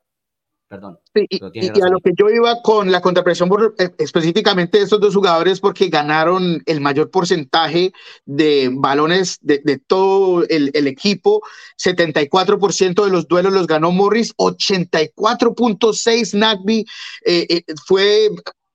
[0.67, 1.00] Perdón.
[1.13, 5.60] y, a lo que yo iba con la contrapresión eh, específicamente de estos dos jugadores
[5.60, 7.91] porque ganaron el mayor porcentaje
[8.24, 11.41] de balones de, todo el, equipo.
[11.78, 16.86] 74% de los duelos los ganó Morris, 84.6 Nagby.
[17.26, 18.30] Eh, eh, fue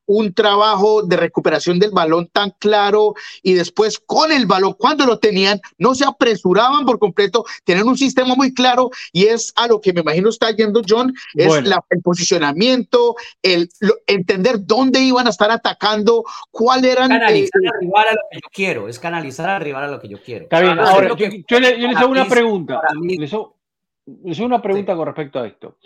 [0.06, 5.18] un trabajo de recuperación del balón tan claro y después con el balón, cuando lo
[5.18, 9.80] tenían, no se apresuraban por completo, tienen un sistema muy claro y es a lo
[9.80, 13.68] que me imagino está yendo John, es el posicionamiento, el
[14.06, 17.08] entender dónde iban a estar atacando, cuál eran...
[17.08, 20.00] Canalizar eh, al rival a lo que yo quiero, es canalizar al rival a lo
[20.00, 20.44] que yo quiero.
[20.44, 23.56] Está bien, ahora, yo, les hago una pregunta, les hago,
[24.06, 25.76] una pregunta con respecto a esto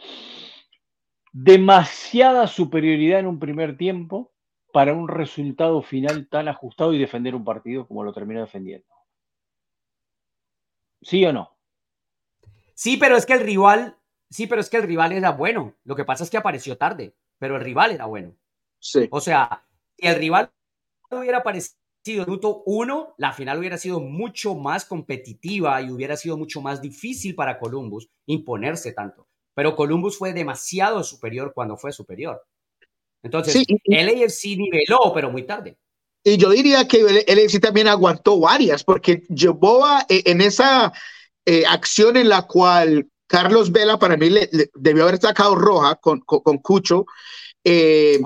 [1.32, 4.32] demasiada superioridad en un primer tiempo
[4.72, 8.86] para un resultado final tan ajustado y defender un partido como lo terminó defendiendo.
[11.02, 11.56] ¿Sí o no?
[12.74, 13.96] Sí, pero es que el rival,
[14.28, 15.74] sí, pero es que el rival era bueno.
[15.84, 18.34] Lo que pasa es que apareció tarde, pero el rival era bueno.
[18.78, 19.08] Sí.
[19.10, 19.64] O sea,
[19.96, 20.50] si el rival
[21.10, 26.38] hubiera aparecido en minuto uno, la final hubiera sido mucho más competitiva y hubiera sido
[26.38, 32.42] mucho más difícil para Columbus imponerse tanto pero Columbus fue demasiado superior cuando fue superior.
[33.22, 35.76] Entonces, el AFC niveló, pero muy tarde.
[36.22, 40.92] Y yo diría que el AFC también aguantó varias, porque Joboa eh, en esa
[41.46, 46.20] eh, acción en la cual Carlos Vela para mí le, debió haber sacado roja con,
[46.20, 47.06] con, Cucho,
[47.64, 48.20] eh,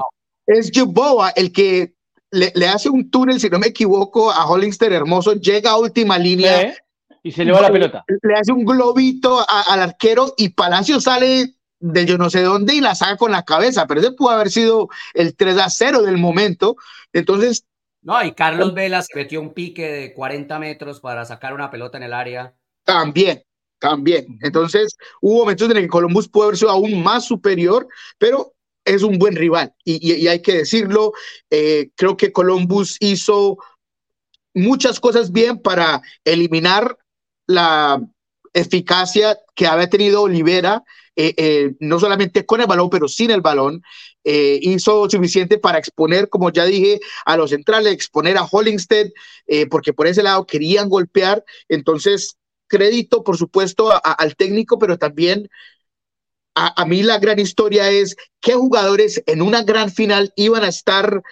[0.47, 1.95] es Joboa el que
[2.31, 6.77] le, hace un túnel, si no me equivoco, a Hollister Hermoso, llega a última línea,
[7.25, 8.05] y se le va la pelota.
[8.23, 12.81] Le hace un globito al arquero y Palacio sale de yo no sé dónde y
[12.81, 16.19] la saca con la cabeza, pero ese pudo haber sido el 3 a 0 del
[16.19, 16.77] momento.
[17.15, 17.65] Entonces.
[18.03, 21.97] No, y Carlos Vela se metió un pique de 40 metros para sacar una pelota
[21.97, 22.55] en el área.
[22.85, 23.43] También,
[23.79, 24.39] también.
[24.43, 28.53] Entonces, hubo momentos en el que Columbus pudo haber sido aún más superior, pero
[28.85, 31.15] es un buen rival y, hay que decirlo.
[31.49, 33.57] Eh, creo que Columbus hizo
[34.53, 36.99] muchas cosas bien para eliminar
[37.47, 38.01] la
[38.53, 40.83] eficacia que había tenido Olivera,
[41.17, 43.83] eh, eh, no solamente con el balón, pero sin el balón,
[44.25, 49.11] eh, hizo suficiente para exponer, como ya dije, a los centrales, exponer a Hollingstead,
[49.71, 51.45] porque por ese lado querían golpear.
[51.69, 55.49] Entonces, crédito, por supuesto, al técnico, pero también
[56.55, 60.69] a, a, mí la gran historia es qué jugadores en una gran final iban a
[60.69, 61.23] estar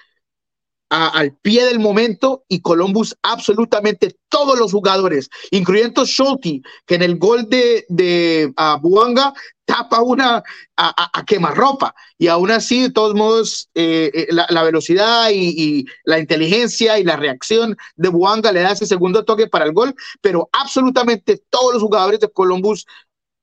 [0.92, 7.18] al pie del momento y Columbus absolutamente todos los jugadores, incluyendo Schulte, que en el
[7.18, 8.52] gol de, de
[8.82, 9.32] Buanga
[9.64, 10.42] tapa una
[10.76, 11.94] a, quemarropa.
[12.18, 17.16] Y aún así de todos modos eh, eh, la, velocidad y, la inteligencia y la
[17.16, 21.82] reacción de Buanga le da ese segundo toque para el gol, pero absolutamente todos los
[21.82, 22.86] jugadores de Columbus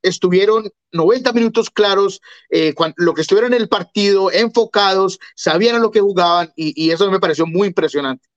[0.01, 5.91] estuvieron 90 minutos claros, eh, lo que estuvieron en el partido, enfocados, sabían a lo
[5.91, 8.27] que jugaban y, eso me pareció muy impresionante.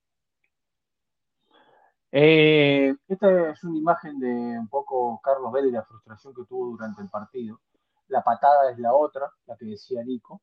[2.14, 6.72] Eh, esta es una imagen de un poco Carlos Vélez y la frustración que tuvo
[6.72, 7.60] durante el partido.
[8.08, 10.42] La patada es la otra, la que decía Nico.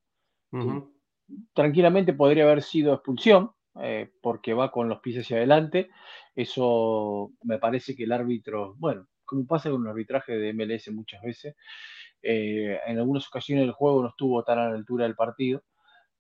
[1.54, 5.92] Tranquilamente podría haber sido expulsión, eh, porque va con los pies hacia adelante.
[6.36, 11.22] Eso me parece que el árbitro, bueno, como pasa con el arbitraje de MLS muchas
[11.22, 11.56] veces,
[12.22, 15.64] eh, en algunas ocasiones el juego no estuvo tan a la altura del partido.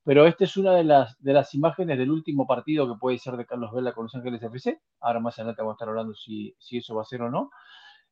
[0.04, 3.36] Pero esta es una de las, de las imágenes del último partido que puede ser
[3.36, 4.82] de Carlos Vela con Los Ángeles FC.
[5.02, 7.52] Ahora más adelante vamos a estar hablando si, si eso va a ser o no.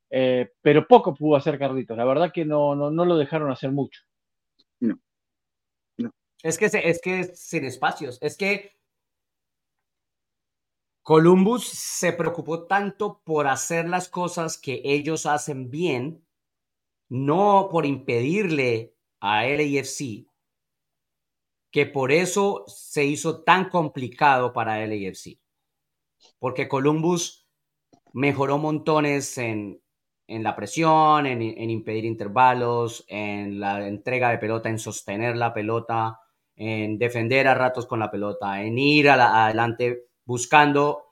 [0.09, 1.97] Eh, pero poco pudo hacer Carlitos.
[1.97, 4.01] La verdad que no, no, no lo dejaron hacer mucho.
[4.79, 4.99] No.
[6.43, 8.19] Es que, es que sin espacios.
[8.21, 8.76] Es que
[11.07, 16.27] Columbus se preocupó tanto por hacer las cosas que ellos hacen bien,
[17.07, 20.27] no por impedirle a LAFC,
[21.71, 25.39] que por eso se hizo tan complicado para LAFC.
[26.39, 27.47] Porque Columbus
[28.11, 29.81] mejoró montones en,
[30.27, 36.19] la presión, en, impedir intervalos, en la entrega de pelota, en sostener la pelota,
[36.57, 41.05] en defender a ratos con la pelota, en ir adelante buscando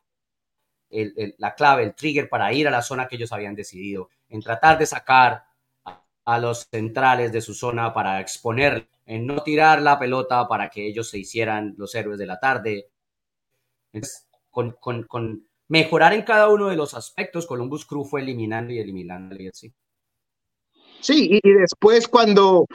[0.90, 4.78] la clave, el trigger para ir a la zona que ellos habían decidido, en tratar
[4.78, 5.46] de sacar
[6.26, 10.86] a, los centrales de su zona para exponer, en no tirar la pelota para que
[10.88, 12.90] ellos se hicieran los héroes de la tarde.
[14.52, 19.48] con, mejorar en cada uno de los aspectos, Columbus Crew fue eliminando y eliminando y
[19.48, 19.74] así.
[21.02, 22.66] Sí, y después cuando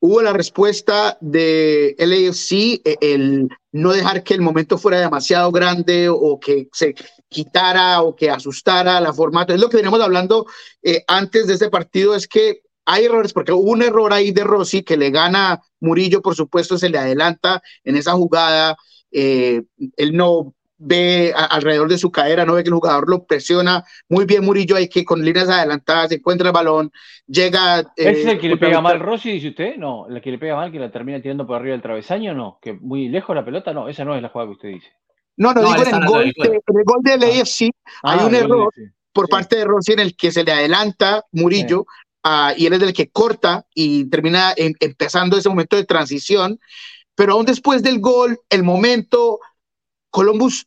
[0.00, 6.08] hubo la respuesta de LAFC, e, el no dejar que el momento fuera demasiado grande
[6.08, 6.94] o que se
[7.28, 9.54] quitara o que asustara la formato.
[9.54, 10.46] Es lo que veníamos hablando
[10.82, 14.42] eh, antes de este partido, es que hay errores, porque hubo un error ahí de
[14.42, 18.76] Rossi que le gana Murillo, por supuesto, se le adelanta en esa jugada.
[19.12, 19.62] Eh,
[19.96, 23.84] él no ve alrededor de su cadera, no ve que el jugador lo presiona.
[24.08, 26.90] Muy bien Murillo ahí que con líneas adelantadas encuentra el balón,
[27.26, 27.80] llega...
[27.96, 29.76] ¿Ese es el que le pega mal Rossi, dice usted?
[29.76, 32.58] No, el que le pega mal, que la termina tirando por arriba del travesaño, no,
[32.62, 34.88] que muy lejos la pelota, no, esa no es la jugada que usted dice.
[35.36, 37.70] No, no, digo en el, gol, de, el gol del AFC
[38.02, 38.72] hay ah, un error
[39.12, 41.84] por parte de Rossi en el que se le adelanta Murillo
[42.56, 46.58] y él es el que corta y termina empezando ese momento de transición,
[47.14, 49.40] pero aún después del gol, el momento...
[50.10, 50.66] Columbus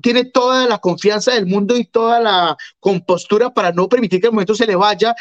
[0.00, 4.32] tiene toda la confianza del mundo y toda la compostura para no permitir que el
[4.32, 5.14] momento se le vaya.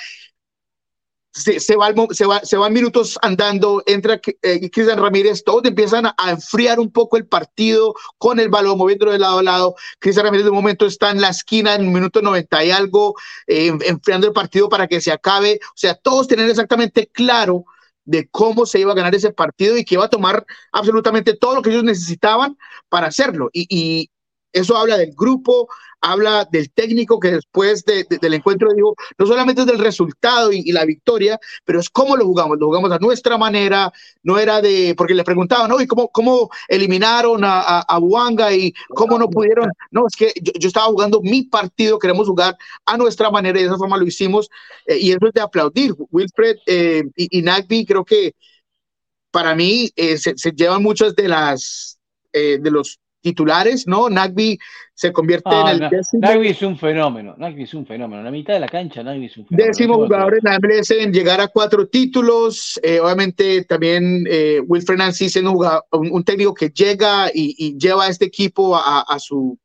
[1.34, 6.07] Se, se, va, se, va, se van minutos andando, entra eh, Cristian Ramírez, todos empiezan
[6.07, 9.75] a, enfriar un poco el partido con el balón, moviéndolo de lado a lado.
[9.99, 13.15] Cristian Ramírez de momento está en la esquina en el minuto 90 y algo,
[13.47, 15.62] eh, enfriando el partido para que se acabe.
[15.67, 17.63] O sea, todos tienen exactamente claro
[18.03, 21.55] de cómo se iba a ganar ese partido y que iba a tomar absolutamente todo
[21.55, 22.57] lo que ellos necesitaban
[22.89, 23.49] para hacerlo.
[23.53, 24.11] Y, y,
[24.53, 25.67] eso habla del grupo,
[26.01, 30.85] habla del técnico que después del encuentro dijo, no solamente es del resultado y, la
[30.85, 33.91] victoria, pero es cómo lo jugamos, lo jugamos a nuestra manera,
[34.23, 35.79] no era de, porque le preguntaban, ¿no?
[35.79, 39.69] ¿Y cómo, cómo eliminaron a, a, Buanga y cómo no pudieron?
[39.91, 43.67] No, es que yo, estaba jugando mi partido, queremos jugar a nuestra manera y de
[43.67, 44.49] esa forma lo hicimos
[44.87, 45.93] eh, y eso es de aplaudir.
[46.09, 48.33] Wilfred eh, y, Nagby creo que
[49.29, 51.99] para mí eh, se, se, llevan muchas de las...
[52.33, 54.10] de los titulares, ¿no?
[54.10, 54.60] Nagby
[54.93, 56.21] se convierte en el décimo.
[56.21, 58.19] Nagby es un fenómeno, Nagby es un fenómeno.
[58.19, 59.67] En la mitad de la cancha, Nagby es un fenómeno.
[59.67, 62.79] Décimo jugador en la MLS en llegar a cuatro títulos.
[62.84, 68.10] Eh, obviamente también eh, Wilfred Nancy siendo un, un, técnico que llega y, lleva a
[68.10, 69.57] este equipo a, a su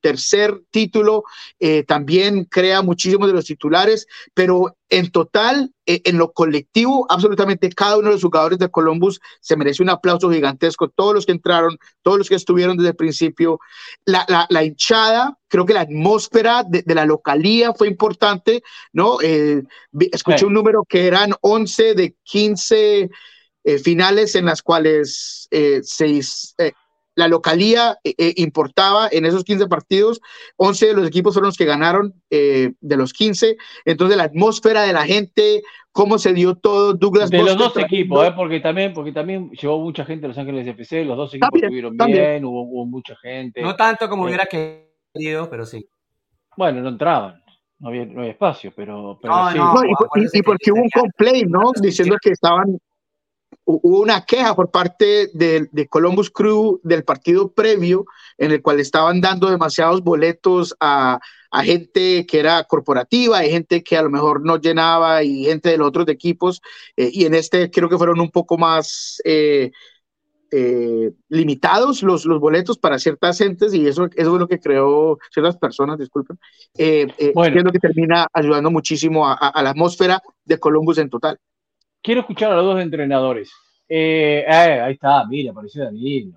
[0.00, 1.24] tercer título,
[1.58, 7.68] eh, también crea muchísimos de los titulares, pero en total, eh, en lo colectivo, absolutamente
[7.70, 11.32] cada uno de los jugadores de Columbus se merece un aplauso gigantesco, todos los que
[11.32, 13.58] entraron, todos los que estuvieron desde el principio,
[14.04, 19.18] la, la, hinchada, creo que la atmósfera de, la localía fue importante, ¿no?
[19.22, 19.62] Eh,
[20.12, 23.10] escuché un número que eran 11 de 15
[23.82, 25.46] finales en las cuales
[25.82, 26.54] seis
[27.18, 30.20] la localía eh, eh, importaba en esos 15 partidos,
[30.56, 34.82] 11 de los equipos fueron los que ganaron eh, de los 15, entonces la atmósfera
[34.82, 37.28] de la gente, cómo se dio todo, Douglas.
[37.28, 41.04] De los dos equipos, porque, también, porque también llevó mucha gente a Los Ángeles FC,
[41.04, 43.62] los dos equipos estuvieron bien, hubo, mucha gente.
[43.62, 45.88] No tanto como hubiera querido, pero sí.
[46.56, 47.42] Bueno, no entraban.
[47.80, 49.58] No había, no había espacio, pero, pero sí.
[50.32, 51.70] y, porque hubo un complaint, ¿no?
[51.80, 52.78] Diciendo que estaban
[53.64, 58.06] hubo una queja por parte de, de, Columbus Crew del partido previo
[58.38, 63.82] en el cual estaban dando demasiados boletos a, a gente que era corporativa, hay gente
[63.82, 66.60] que a lo mejor no llenaba y gente de los otros equipos.
[66.96, 69.70] Eh, y en este creo que fueron un poco más, eh,
[70.50, 75.18] eh, limitados los, los boletos para ciertas gentes y eso, eso es lo que creó
[75.30, 76.38] ciertas personas, disculpen,
[76.78, 81.38] eh, que es lo que termina ayudando muchísimo a, la atmósfera de Columbus en total.
[82.02, 83.52] Quiero escuchar a los dos entrenadores.
[83.88, 86.36] ahí está, mira, apareció Danilo.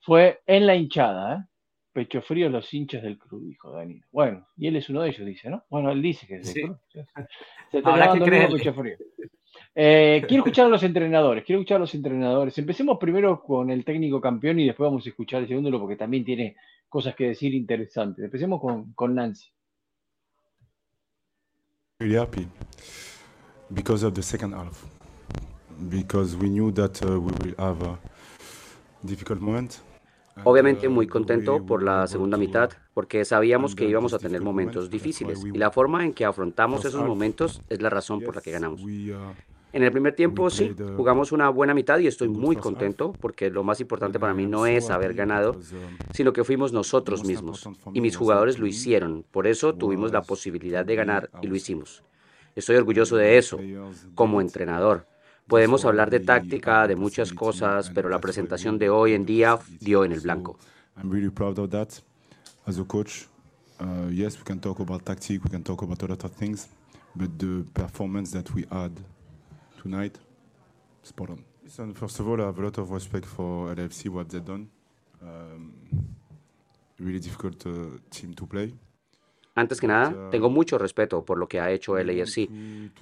[0.00, 1.48] Fue en la hinchada,
[1.92, 4.06] Pecho frío los hinchas del club, dijo Danilo.
[4.10, 5.62] Bueno, y él es uno de ellos, dice, ¿no?
[5.68, 6.78] Bueno, él dice que es del club.
[7.70, 8.12] Se está
[8.50, 8.96] pecho frío.
[9.74, 12.56] Eh, quiero escuchar a los entrenadores, quiero escuchar a los entrenadores.
[12.56, 16.24] Empecemos primero con el técnico campeón y después vamos a escuchar el segundo porque también
[16.24, 16.56] tiene
[16.88, 18.24] cosas que decir interesantes.
[18.24, 19.50] Empecemos con, con Nancy.
[21.98, 22.48] Really happy
[23.74, 24.84] because of the second half.
[25.88, 27.98] Because we knew that uh, we will have a
[29.02, 29.80] difficult moment.
[30.44, 35.44] Obviamente muy contento por la segunda mitad, porque sabíamos que íbamos a tener momentos difíciles
[35.44, 38.80] y la forma en que afrontamos esos momentos es la razón por la que ganamos.
[39.74, 43.62] En el primer tiempo sí, jugamos una buena mitad y estoy muy contento porque lo
[43.62, 45.58] más importante para mí no es haber ganado,
[46.14, 49.24] sino que fuimos nosotros mismos y mis jugadores lo hicieron.
[49.30, 52.02] Por eso tuvimos la posibilidad de ganar y lo hicimos.
[52.54, 53.58] Estoy orgulloso de eso
[54.14, 55.06] como entrenador.
[55.46, 60.04] Podemos hablar de táctica, de muchas cosas, pero la presentación de hoy en día dio
[60.04, 60.58] en el blanco.
[62.64, 63.26] As a coach,
[63.80, 66.68] uh, yes, we can talk about tactics, we can talk about a lot of things,
[67.14, 68.92] but the performance that we had
[69.82, 70.16] tonight,
[71.02, 71.44] spot on.
[71.64, 74.68] Listen, first of all, I have a lot of respect for LFC, what they've done.
[75.20, 75.72] Um,
[77.00, 78.72] really difficult uh, team to play.
[79.54, 82.48] Antes que nada, tengo mucho respeto por lo que ha hecho LAFC.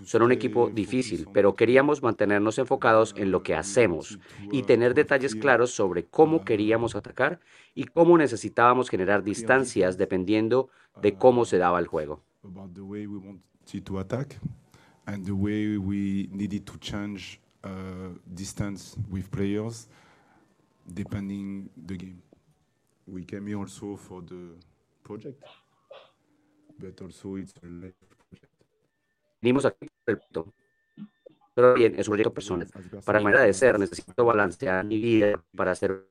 [0.02, 4.18] Son un equipo difícil, pero queríamos mantenernos enfocados en lo que hacemos
[4.50, 7.38] y tener detalles claros sobre cómo queríamos atacar
[7.74, 12.22] y cómo necesitábamos generar distancias dependiendo de cómo se daba el juego.
[17.64, 18.18] uh,
[20.94, 22.22] depending the game.
[23.06, 24.56] We came here also for the
[25.02, 25.42] project,
[26.80, 28.52] but it's life project.
[29.40, 30.20] Venimos aquí por el
[31.54, 32.68] pero bien es un proyecto personal.
[33.04, 36.06] Para mi manera de ser necesito balancear mi vida para hacer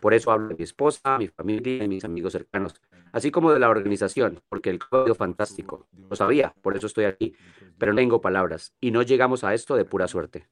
[0.00, 3.58] por eso hablo de mi esposa, mi familia y mis amigos cercanos, así como de
[3.58, 5.88] la organización, porque el código fantástico.
[6.08, 7.34] Lo sabía, por eso estoy aquí,
[7.78, 10.46] pero no tengo palabras y no llegamos a esto de pura suerte.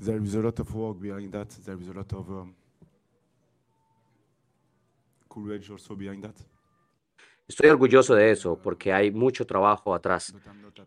[0.00, 1.48] There is a lot of work behind that.
[1.64, 2.54] There is a lot of um,
[5.28, 6.36] courage also behind that.
[7.46, 10.32] Estoy orgulloso de eso porque hay mucho trabajo atrás,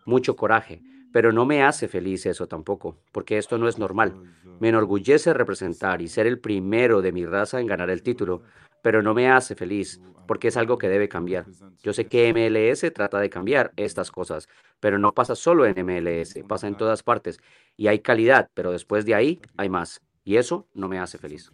[0.06, 4.14] mucho coraje, pero no me hace feliz eso tampoco, porque esto no es normal.
[4.62, 8.44] Me enorgullece representar y ser el primero de mi raza en ganar el título,
[8.84, 11.46] pero no me hace feliz porque es algo que debe cambiar.
[11.82, 14.48] Yo sé que MLS trata de cambiar estas cosas,
[14.80, 17.40] pero no pasa solo en MLS, pasa en todas partes
[17.76, 21.52] y hay calidad, pero después de ahí hay más y eso no me hace feliz.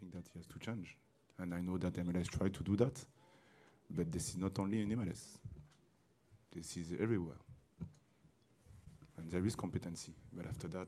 [9.18, 10.88] And there is competency, but after that,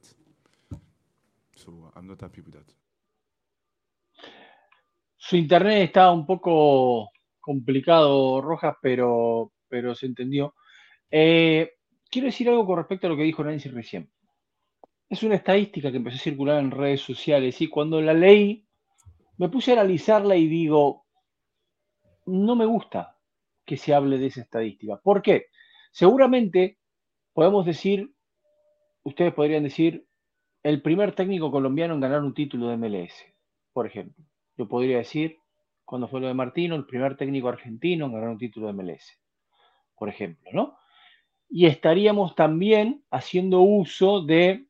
[1.58, 2.81] so I'm not happy with that.
[5.24, 10.56] Su internet está un poco complicado, Rojas, pero, pero se entendió.
[11.12, 11.74] Eh,
[12.10, 14.12] quiero decir algo con respecto a lo que dijo Nancy recién.
[15.08, 18.66] Es una estadística que empezó a circular en redes sociales y cuando la leí
[19.38, 21.06] me puse a analizarla y digo,
[22.26, 23.16] no me gusta
[23.64, 24.98] que se hable de esa estadística.
[24.98, 25.46] ¿Por qué?
[25.92, 26.80] Seguramente
[27.32, 28.12] podemos decir,
[29.04, 30.08] ustedes podrían decir,
[30.64, 33.14] el primer técnico colombiano en ganar un título de MLS,
[33.72, 34.26] por ejemplo.
[34.62, 35.40] Yo podría decir,
[35.86, 39.20] cuando fue lo de Martino, el primer técnico argentino en ganar un título de MLS,
[39.96, 40.78] por ejemplo, ¿no?
[41.50, 44.68] Y estaríamos también haciendo uso de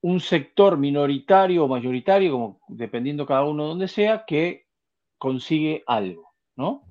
[0.00, 4.66] un sector minoritario o mayoritario, como dependiendo cada uno donde sea, que
[5.16, 6.82] consigue algo, ¿no?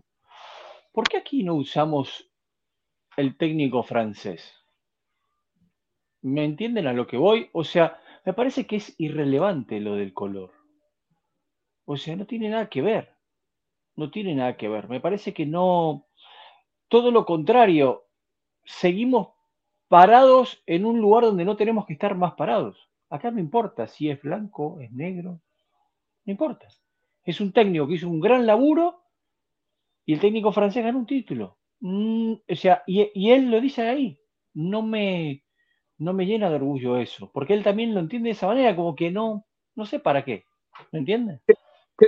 [0.93, 2.31] ¿Por qué aquí no usamos
[3.17, 4.49] el técnico francés?
[6.21, 7.49] ¿Me entienden a lo que voy?
[7.51, 10.51] O sea, me parece que es irrelevante lo del color.
[11.85, 13.13] O sea, no tiene nada que ver.
[13.95, 14.87] No tiene nada que ver.
[14.87, 16.07] Me parece que no.
[16.87, 18.05] Todo lo contrario.
[18.63, 19.29] Seguimos
[19.87, 22.89] parados en un lugar donde no tenemos que estar más parados.
[23.09, 25.41] Acá no importa si es blanco, es negro.
[26.25, 26.67] No importa.
[27.23, 29.03] Es un técnico que hizo un gran laburo
[30.05, 31.57] y el técnico francés ganó un título.
[31.81, 34.19] Mm, o sea, y, él lo dice ahí.
[34.53, 35.43] No me,
[35.97, 38.95] no me llena de orgullo eso, porque él también lo entiende de esa manera, como
[38.95, 40.45] que no, no sé para qué.
[40.91, 41.39] ¿Me entiendes?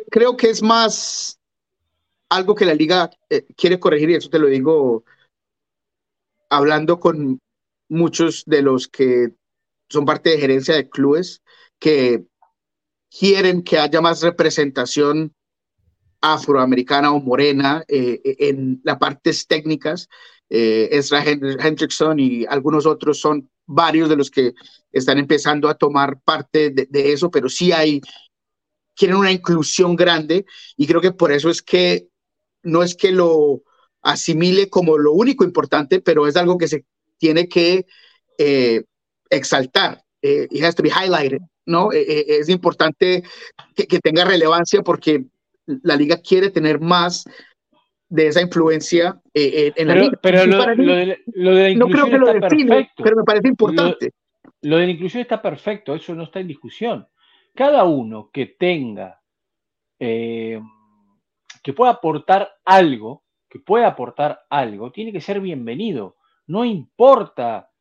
[0.10, 1.40] creo que es más
[2.30, 5.04] algo que la liga eh, quiere corregir, y eso te lo digo
[6.50, 7.40] hablando con
[7.90, 9.32] muchos de los que
[9.90, 11.42] son parte de gerencia de clubes
[11.80, 12.26] que
[13.10, 15.34] quieren que haya más representación
[16.22, 20.10] afroamericana o morena eh, en las partes técnicas.
[20.50, 24.54] Eh, Ezra Hendrickson y algunos otros son varios de los que
[24.92, 28.00] están empezando a tomar parte de, eso, pero sí hay,
[28.96, 30.46] quieren una inclusión grande
[30.78, 32.08] y creo que por eso es que
[32.64, 33.64] no es que lo
[34.02, 36.86] asimile como lo único importante, pero es algo que se
[37.18, 37.88] tiene que
[38.38, 38.84] eh,
[39.30, 40.04] exaltar.
[40.22, 41.92] Eh, it has to be highlighted, ¿no?
[41.92, 43.24] Eh, eh, es importante
[43.76, 45.26] que, tenga relevancia porque
[45.66, 47.26] la liga quiere tener más
[48.10, 50.20] de esa influencia en pero, la liga.
[50.22, 53.04] Pero lo, lo, de, lo, de, la inclusión no creo que lo define, perfecto.
[53.04, 54.12] pero me parece importante.
[54.62, 57.08] Lo, lo de la inclusión está perfecto, eso no está en discusión.
[57.54, 59.22] Cada uno que tenga
[60.00, 60.60] eh,
[61.64, 66.16] que pueda aportar algo, que pueda aportar algo, tiene que ser bienvenido.
[66.48, 67.72] No importa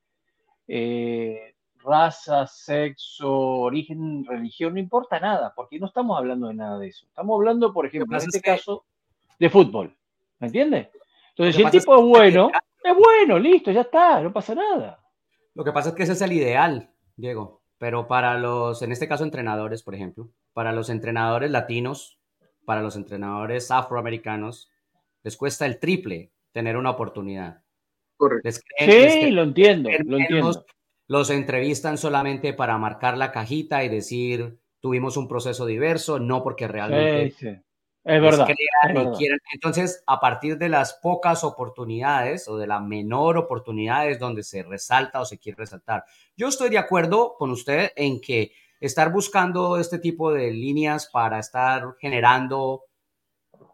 [0.67, 6.89] eh, raza, sexo, origen, religión, no importa nada, porque no estamos hablando de nada de
[6.89, 7.07] eso.
[7.07, 8.85] Estamos hablando, por ejemplo, en este caso,
[9.39, 9.95] de fútbol.
[10.39, 10.89] ¿Me entiendes?
[11.37, 12.91] Entonces, si el tipo es, es bueno, que...
[12.91, 15.01] es bueno, listo, ya está, no pasa nada.
[15.55, 17.63] Lo que pasa es que ese es el ideal, Diego.
[17.79, 22.19] Pero para los, en este caso, entrenadores, por ejemplo, para los entrenadores latinos,
[22.65, 24.71] para los entrenadores afroamericanos
[25.23, 27.63] les cuesta el triple tener una oportunidad.
[28.17, 28.47] Correcto.
[28.47, 30.65] Les creen, sí, les creen, lo entiendo, lo entiendo.
[31.07, 36.69] Los entrevistan solamente para marcar la cajita y decir, tuvimos un proceso diverso, no porque
[36.69, 37.31] realmente...
[37.31, 37.61] Sí, sí.
[38.05, 39.13] Es verdad, es verdad.
[39.17, 39.39] Quieren.
[39.55, 45.21] Entonces, a partir de las pocas oportunidades o de la menor oportunidades donde se resalta
[45.21, 46.05] o se quiere resaltar.
[46.37, 51.39] Yo estoy de acuerdo con usted en que estar buscando este tipo de líneas para
[51.39, 52.85] estar generando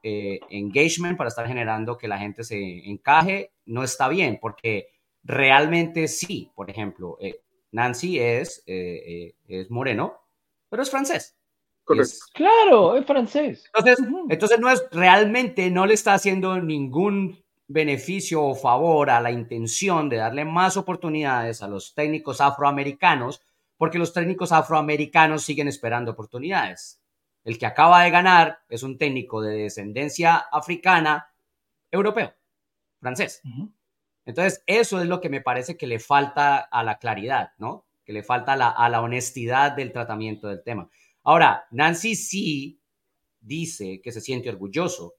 [0.04, 4.88] eh, engagement, para estar generando que la gente se encaje, no está bien, porque
[5.24, 7.40] realmente sí, por ejemplo, eh,
[7.72, 10.20] Nancy es, eh, es moreno,
[10.68, 11.39] pero es francés.
[11.98, 13.64] Es, claro, es francés.
[13.74, 14.26] Entonces, uh -huh.
[14.28, 20.08] entonces no es realmente, no le está haciendo ningún beneficio o favor a la intención
[20.08, 23.42] de darle más oportunidades a los técnicos afroamericanos
[23.76, 27.00] porque los técnicos afroamericanos siguen esperando oportunidades.
[27.44, 31.32] El que acaba de ganar es un técnico de descendencia africana,
[31.90, 32.34] europeo,
[33.00, 33.40] francés.
[33.44, 33.72] Uh -huh.
[34.26, 37.86] Entonces, eso es lo que me parece que le falta a la claridad, ¿no?
[38.04, 40.90] Que le falta a la, a la honestidad del tratamiento del tema.
[41.22, 42.80] Ahora, Nancy sí
[43.40, 45.14] dice que se siente orgulloso.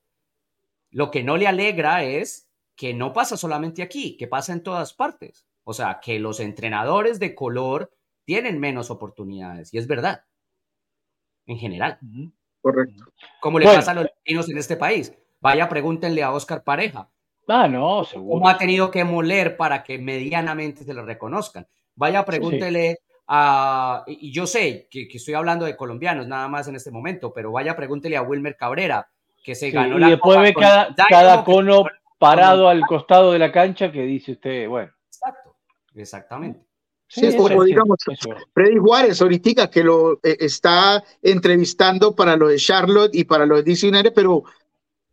[0.90, 4.94] Lo que no le alegra es que no pasa solamente aquí, que pasa en todas
[4.94, 5.46] partes.
[5.64, 7.92] O sea, que los entrenadores de color
[8.26, 9.74] tienen menos oportunidades.
[9.74, 10.26] Y es verdad.
[11.46, 12.00] En general.
[12.62, 13.06] Correcto.
[13.40, 13.80] Como le bueno.
[13.80, 15.14] pasa a los latinos en este país.
[15.40, 17.10] Vaya, pregúntenle a Oscar Pareja.
[17.48, 18.36] Ah, no, seguro.
[18.36, 21.68] ¿Cómo ha tenido que moler para que medianamente se lo reconozcan?
[21.96, 23.38] Vaya, pregúntele sí, sí.
[23.38, 24.04] a.
[24.08, 27.52] Y yo sé que, que, estoy hablando de colombianos nada más en este momento, pero
[27.52, 29.10] vaya, pregúntele a Wilmer Cabrera,
[29.44, 30.10] que se sí, ganó y la.
[30.10, 31.86] después ve cada, cada cono
[32.18, 34.92] parado al costado de la cancha que dice usted, bueno.
[35.08, 35.56] Exacto,
[35.96, 36.60] exactamente.
[37.08, 37.98] Sí, es como digamos,
[38.54, 43.58] Freddy Juárez ahorita que lo eh, está entrevistando para lo de Charlotte y para lo
[43.58, 44.44] de DC United, pero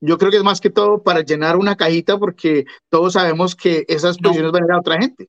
[0.01, 3.85] yo creo que es más que todo para llenar una cajita porque todos sabemos que
[3.89, 4.59] esas posiciones no.
[4.59, 5.29] van a ir a otra gente.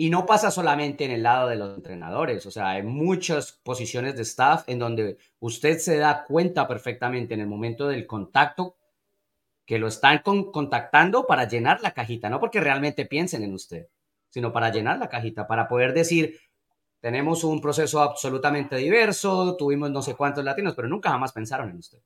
[0.00, 4.16] Y no pasa solamente en el lado de los entrenadores, o sea, hay muchas posiciones
[4.16, 8.76] de staff en donde usted se da cuenta perfectamente en el momento del contacto
[9.66, 13.88] que lo están con, contactando para llenar la cajita, no porque realmente piensen en usted
[14.30, 16.38] sino para llenar la cajita, para poder decir,
[17.00, 21.78] tenemos un proceso absolutamente diverso, tuvimos no sé cuántos latinos, pero nunca jamás pensaron en
[21.78, 21.98] usted.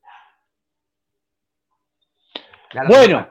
[2.88, 3.30] Bueno,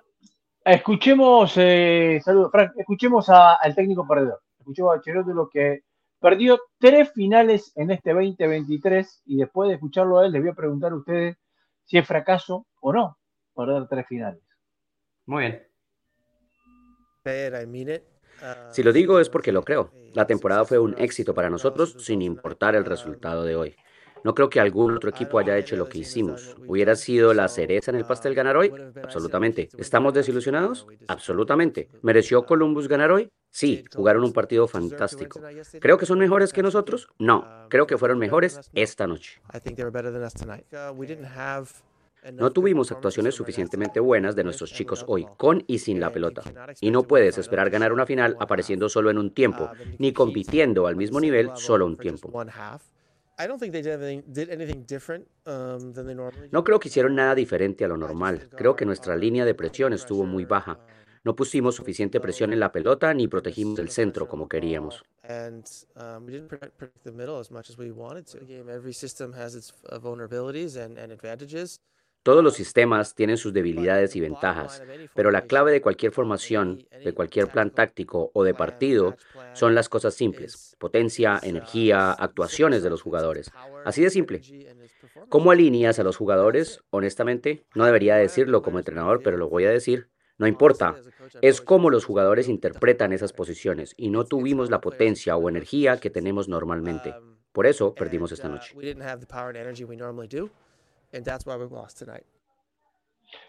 [0.64, 5.84] escuchemos, eh, saludos, Frank, escuchemos al técnico perdedor, escuchemos a Cherote lo que
[6.20, 10.56] perdió tres finales en este 2023 y después de escucharlo a él les voy a
[10.56, 11.38] preguntar a ustedes
[11.86, 13.18] si es fracaso o no
[13.54, 14.42] perder tres finales.
[15.26, 15.68] Muy bien.
[17.26, 18.04] I mean it.
[18.72, 19.92] Si lo digo es porque lo creo.
[20.14, 23.76] La temporada fue un éxito para nosotros sin importar el resultado de hoy.
[24.24, 26.56] No creo que algún otro equipo haya hecho lo que hicimos.
[26.68, 28.72] ¿Hubiera sido la cereza en el pastel ganar hoy?
[29.04, 29.70] Absolutamente.
[29.78, 30.88] ¿Estamos desilusionados?
[31.08, 31.90] Absolutamente.
[32.02, 33.30] ¿Mereció Columbus ganar hoy?
[33.50, 35.40] Sí, jugaron un partido fantástico.
[35.80, 37.08] ¿Creo que son mejores que nosotros?
[37.20, 39.42] No, creo que fueron mejores esta noche.
[42.32, 46.42] No tuvimos actuaciones suficientemente buenas de nuestros chicos hoy, con y sin la pelota.
[46.80, 49.70] Y no puedes esperar ganar una final apareciendo solo en un tiempo,
[50.00, 52.32] ni compitiendo al mismo nivel solo un tiempo.
[56.52, 58.50] No creo que hicieron nada diferente a lo normal.
[58.56, 60.80] Creo que nuestra línea de presión estuvo muy baja.
[61.24, 65.04] No pusimos suficiente presión en la pelota ni protegimos el centro como queríamos.
[72.24, 74.82] Todos los sistemas tienen sus debilidades y ventajas,
[75.14, 79.18] pero la clave de cualquier formación, de cualquier plan táctico o de partido
[79.52, 83.52] son las cosas simples, potencia, energía, actuaciones de los jugadores.
[83.84, 84.42] Así de simple.
[85.28, 86.82] ¿Cómo alineas a los jugadores?
[86.92, 90.08] Honestamente, no debería decirlo como entrenador, pero lo voy a decir.
[90.38, 90.96] No importa,
[91.42, 96.10] es cómo los jugadores interpretan esas posiciones y no tuvimos la potencia o energía que
[96.10, 97.14] tenemos normalmente.
[97.52, 98.74] Por eso perdimos esta noche.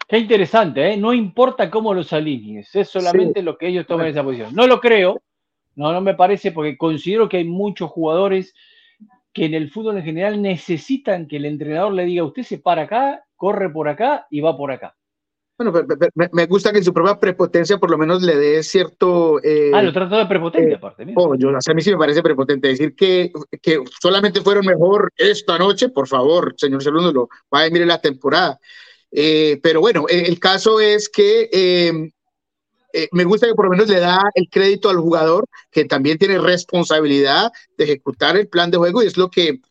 [0.07, 0.97] Qué interesante, ¿eh?
[0.97, 4.53] No importa cómo los alinees, es solamente lo que ellos toman esa posición.
[4.53, 5.21] No lo creo,
[5.75, 8.53] no, no me parece, porque considero que hay muchos jugadores
[9.33, 12.83] que en el fútbol en general necesitan que el entrenador le diga, usted se para
[12.83, 14.95] acá, corre por acá y va por acá.
[15.57, 15.71] Bueno,
[16.33, 19.41] me, gusta que en su propia prepotencia por lo menos le dé cierto...
[19.41, 21.13] Eh, ah, lo trato de prepotente eh, aparte.
[21.15, 23.31] Oh, yo, a mí sí me parece prepotente decir que,
[23.61, 28.01] que solamente fueron mejor esta noche, por favor, señor Segundo, lo vaya a mire la
[28.01, 28.59] temporada.
[29.11, 32.11] Eh, pero bueno, el caso es que em,
[33.13, 36.37] me gusta que por lo menos le da el crédito al jugador, que también tiene
[36.37, 39.61] responsabilidad de ejecutar el plan de juego y es lo que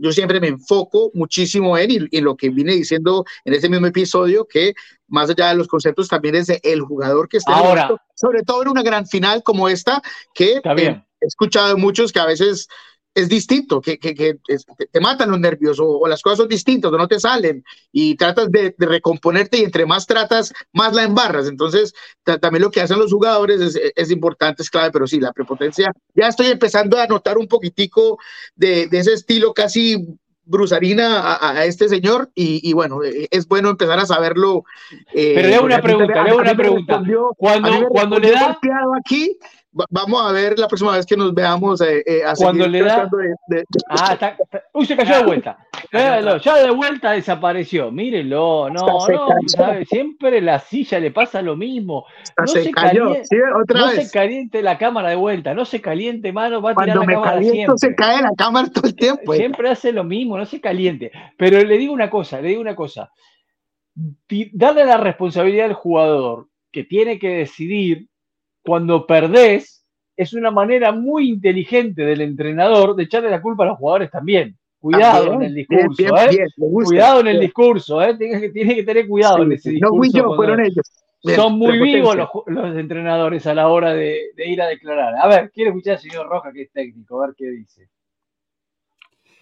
[0.00, 4.46] yo siempre me enfoco muchísimo en, y, lo que vine diciendo en ese mismo episodio,
[4.46, 4.74] que
[5.08, 8.68] más allá de los conceptos también es el jugador que está Ahora, sobre todo en
[8.68, 10.02] una gran final como esta,
[10.34, 12.68] que he escuchado muchos que a veces
[13.14, 14.36] es distinto, que, que, que
[14.90, 18.50] te matan los nervios o, las cosas son distintas o no te salen y tratas
[18.50, 21.48] de, recomponerte y entre más tratas, más la embarras.
[21.48, 21.94] Entonces,
[22.40, 25.92] también lo que hacen los jugadores es, es, importante, es clave, pero sí, la prepotencia,
[26.14, 28.18] ya estoy empezando a notar un poquitico
[28.56, 33.98] de, de ese estilo casi brusarina a, este señor y, bueno, e, es bueno empezar
[33.98, 34.64] a saberlo.
[35.12, 37.02] Eh, pero le una pregunta, le una pregunta.
[37.36, 38.58] Cuando, cuando le da...
[38.98, 39.38] Aquí,
[39.90, 43.08] vamos a ver la próxima vez que nos veamos eh, eh, cuando le da
[43.88, 44.36] ah está,
[44.72, 45.58] uy se cayó de vuelta.
[45.92, 47.90] Ya de vuelta desapareció.
[47.90, 49.36] Mírelo no no
[49.86, 52.06] siempre la silla le pasa lo mismo.
[52.38, 53.38] No se, caliente,
[53.74, 57.06] no se caliente la cámara de vuelta no se caliente mano va a tirar la
[57.06, 59.34] cámara siempre se cae la cámara todo el tiempo.
[59.34, 61.12] Siempre hace lo mismo no se caliente.
[61.36, 63.10] Pero le digo una cosa le digo una cosa.
[64.52, 68.08] Darle la responsabilidad al jugador que tiene que decidir
[68.64, 69.84] cuando perdés,
[70.16, 74.56] es una manera muy inteligente del entrenador de echarle la culpa a los jugadores también.
[74.78, 76.46] Cuidado en el discurso, ¿eh?
[76.56, 78.16] cuidado en el discurso, ¿eh?
[78.16, 79.94] Tiene que, tiene que tener cuidado en ese discurso.
[79.94, 80.84] No fui yo, fueron ellos.
[81.34, 85.14] son muy vivos los, los, entrenadores a la hora de, de, ir a declarar.
[85.16, 87.88] A ver, quiero escuchar al señor Roja, que es técnico, a ver qué dice.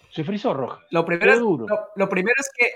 [0.09, 0.79] Se frizó Roja.
[0.91, 2.67] Lo primero, lo, lo primero es que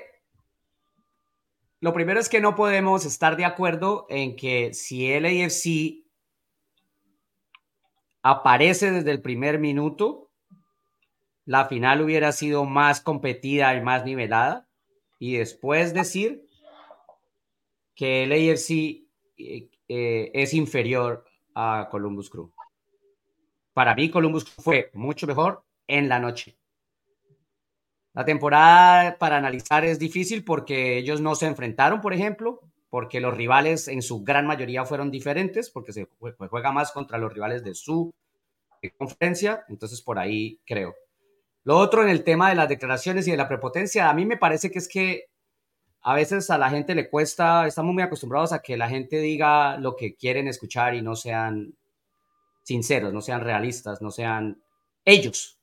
[1.80, 6.07] lo primero es que no podemos estar de acuerdo en que si el AFC
[8.30, 10.30] aparece desde el primer minuto,
[11.46, 14.68] la final hubiera sido más competida y más nivelada.
[15.18, 16.46] Y después decir
[17.96, 21.26] que el eh, eh, es inferior
[21.56, 22.52] a Columbus Crew.
[23.74, 26.58] Para mí, Columbus fue mucho mejor en la noche.
[28.14, 33.36] La temporada para analizar es difícil porque ellos no se enfrentaron, por ejemplo, porque los
[33.36, 37.74] rivales en su gran mayoría fueron diferentes, porque se juega más contra los rivales de
[37.74, 38.14] su
[38.98, 40.96] conferencia, entonces por ahí creo.
[41.64, 44.38] Lo otro en el tema de las declaraciones y de la prepotencia, a mí me
[44.38, 45.26] parece que es que
[46.02, 49.78] a veces a la gente le cuesta, estamos muy acostumbrados a que la gente diga
[49.78, 51.76] lo que quieren escuchar y no sean
[52.64, 54.62] sinceros, no sean realistas, no sean
[55.04, 55.60] ellos.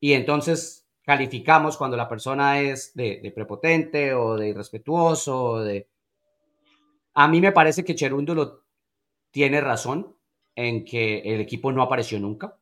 [0.00, 5.60] Y entonces calificamos cuando la persona es de, prepotente o de irrespetuoso.
[5.60, 5.88] de...
[7.18, 8.62] A mí me parece que Cherúndulo
[9.30, 10.14] tiene razón
[10.54, 12.58] en que el equipo no apareció nunca.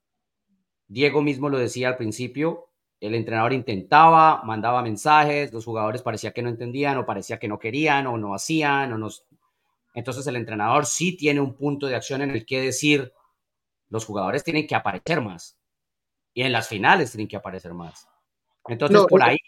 [0.86, 2.68] Diego mismo lo decía al principio,
[3.00, 7.58] el entrenador intentaba, mandaba mensajes, los jugadores parecía que no entendían o parecía que no
[7.58, 9.26] querían o no hacían o nos...
[9.92, 13.12] Entonces el entrenador sí tiene un punto de acción en el que decir,
[13.88, 15.58] los jugadores tienen que aparecer más
[16.32, 18.08] y en las finales tienen que aparecer más.
[18.68, 19.38] Entonces por ahí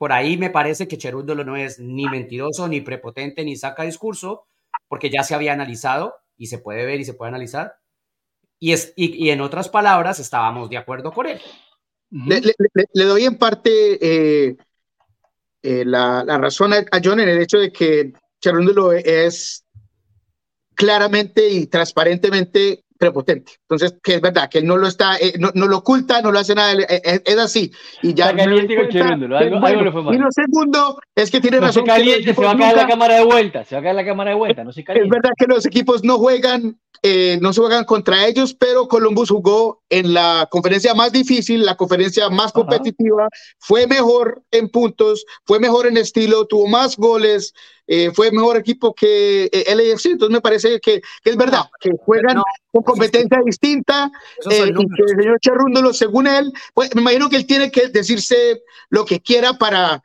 [0.00, 4.46] por ahí me parece que Cherúndolo no es ni mentiroso, ni prepotente, ni saca discurso,
[4.88, 7.76] porque ya se había analizado y se puede ver y se puede analizar.
[8.58, 11.38] Y, es, y, en otras palabras, estábamos de acuerdo con él.
[12.08, 14.56] Le, doy en parte eh,
[15.62, 19.66] eh, la, la, razón a, John en el hecho de que Cherúndulo es
[20.74, 23.52] claramente y transparentemente prepotente.
[23.62, 26.30] Entonces, que es verdad, que él no lo está, eh, no, no, lo oculta, no
[26.30, 27.72] lo hace nada, es, así.
[28.02, 28.28] Y ya.
[28.28, 28.42] Algo,
[29.66, 30.14] algo fue mal.
[30.14, 31.84] Y lo segundo es que tiene no razón.
[31.84, 34.04] Se caliente, se va a caer la cámara de vuelta, se va a caer la
[34.04, 35.08] cámara de vuelta, no se caliente.
[35.08, 39.30] Es verdad que los equipos no juegan, eh, no se juegan contra ellos, pero Columbus
[39.30, 43.28] jugó en la conferencia más difícil, la conferencia más competitiva,
[43.58, 47.54] fue mejor en puntos, fue mejor en estilo, tuvo más goles,
[47.92, 50.12] eh, fue mejor equipo que eh, LAFC.
[50.12, 54.08] Entonces me parece que, que es verdad, que juegan con competencia distinta
[54.48, 57.88] eh, y que el señor Charrúndolo, según él, pues me imagino que él tiene que
[57.88, 60.00] decirse lo que quiera para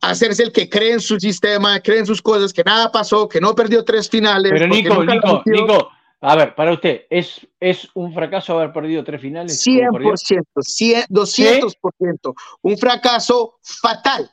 [0.00, 3.42] hacerse el que cree en su sistema, cree en sus cosas, que nada pasó, que
[3.42, 4.50] no perdió tres finales.
[4.50, 5.90] Pero Nico, Nico, Nico,
[6.22, 9.62] a ver, para usted, ¿es, ¿es un fracaso haber perdido tres finales?
[9.66, 12.34] 100%, 100 200%.
[12.62, 14.30] Un fracaso fatal.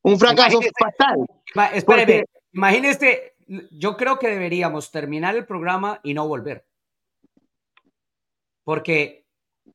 [0.00, 1.26] Un fracaso fatal.
[1.74, 3.34] Espéreme, imagínese,
[3.70, 6.66] yo creo que deberíamos terminar el programa y no volver.
[8.64, 9.26] Porque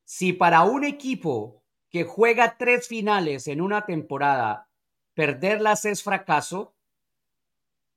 [0.04, 4.68] si para un equipo que juega tres finales en una temporada,
[5.14, 6.74] perderlas es fracaso,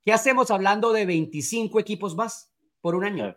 [0.04, 3.36] ¿qué hacemos hablando de 25 equipos más por un año?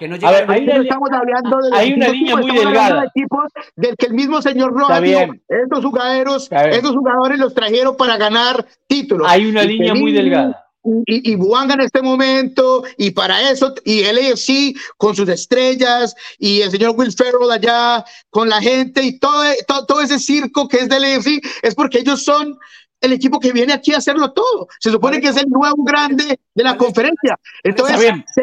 [0.00, 3.02] Que no a ver, ahí no estamos hablando de hay una línea muy delgada.
[3.02, 5.02] De equipos del que el mismo señor Rojas
[5.46, 9.28] estos jugadores, estos jugadores los trajeron para ganar títulos.
[9.30, 10.64] Hay una línea muy delgada.
[10.82, 16.16] Y, y Buanga en este momento, y para eso, y el AFC con sus estrellas,
[16.38, 20.66] y el señor Will Ferrell allá con la gente, y todo, todo, todo ese circo
[20.66, 22.58] que es del AFC, es porque ellos son
[23.00, 24.68] el equipo que viene aquí a hacerlo todo.
[24.78, 27.38] Se supone que es el nuevo grande de la conferencia.
[27.62, 27.96] Entonces,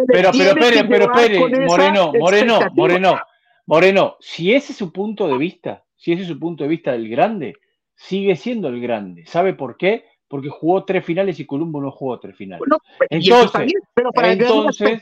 [0.08, 3.20] pero, pero, espere, pero, espere, Moreno, Moreno, Moreno,
[3.66, 6.92] Moreno, si ese es su punto de vista, si ese es su punto de vista
[6.92, 7.56] del grande,
[7.96, 9.26] sigue siendo el grande.
[9.26, 10.06] ¿Sabe por qué?
[10.28, 12.68] Porque jugó tres finales y Columbo no jugó tres finales.
[13.10, 15.00] entonces, pero para entonces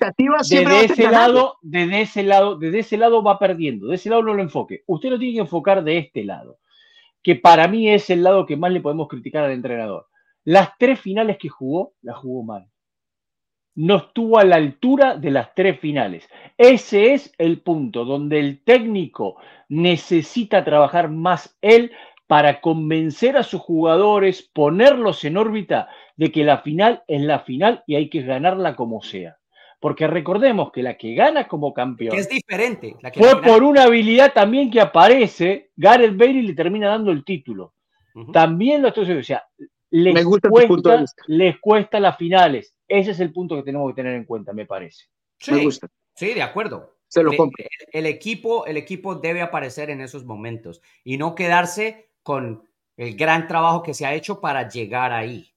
[0.47, 3.87] desde ese lado, desde ese lado, desde ese lado va perdiendo.
[3.87, 4.83] De ese lado no lo enfoque.
[4.85, 6.59] Usted lo tiene que enfocar de este lado
[7.25, 10.05] que para mí es el lado que más le podemos criticar al entrenador.
[10.43, 12.69] Las tres finales que jugó, las jugó mal.
[13.73, 16.29] No estuvo a la altura de las tres finales.
[16.55, 19.37] Ese es el punto donde el técnico
[19.69, 21.93] necesita trabajar más él
[22.27, 27.83] para convencer a sus jugadores, ponerlos en órbita de que la final es la final
[27.87, 29.37] y hay que ganarla como sea.
[29.79, 32.17] Porque recordemos que la que gana como campeón.
[32.17, 32.95] es diferente.
[33.13, 35.71] fue por una habilidad también que aparece.
[35.75, 37.73] Gareth Bailey le termina dando el título.
[38.31, 39.21] También lo estoy diciendo.
[39.21, 39.47] O sea,
[39.91, 42.75] les, cuesta, les cuesta las finales.
[42.87, 45.05] Ese es el punto que tenemos que tener en cuenta, me parece.
[45.39, 45.87] Sí, me gusta.
[46.15, 46.95] Sí, de acuerdo.
[47.07, 47.63] Se lo compro.
[47.91, 52.67] El, equipo, el equipo debe aparecer en esos momentos y no quedarse con
[52.97, 55.53] el gran trabajo que se ha hecho para llegar ahí.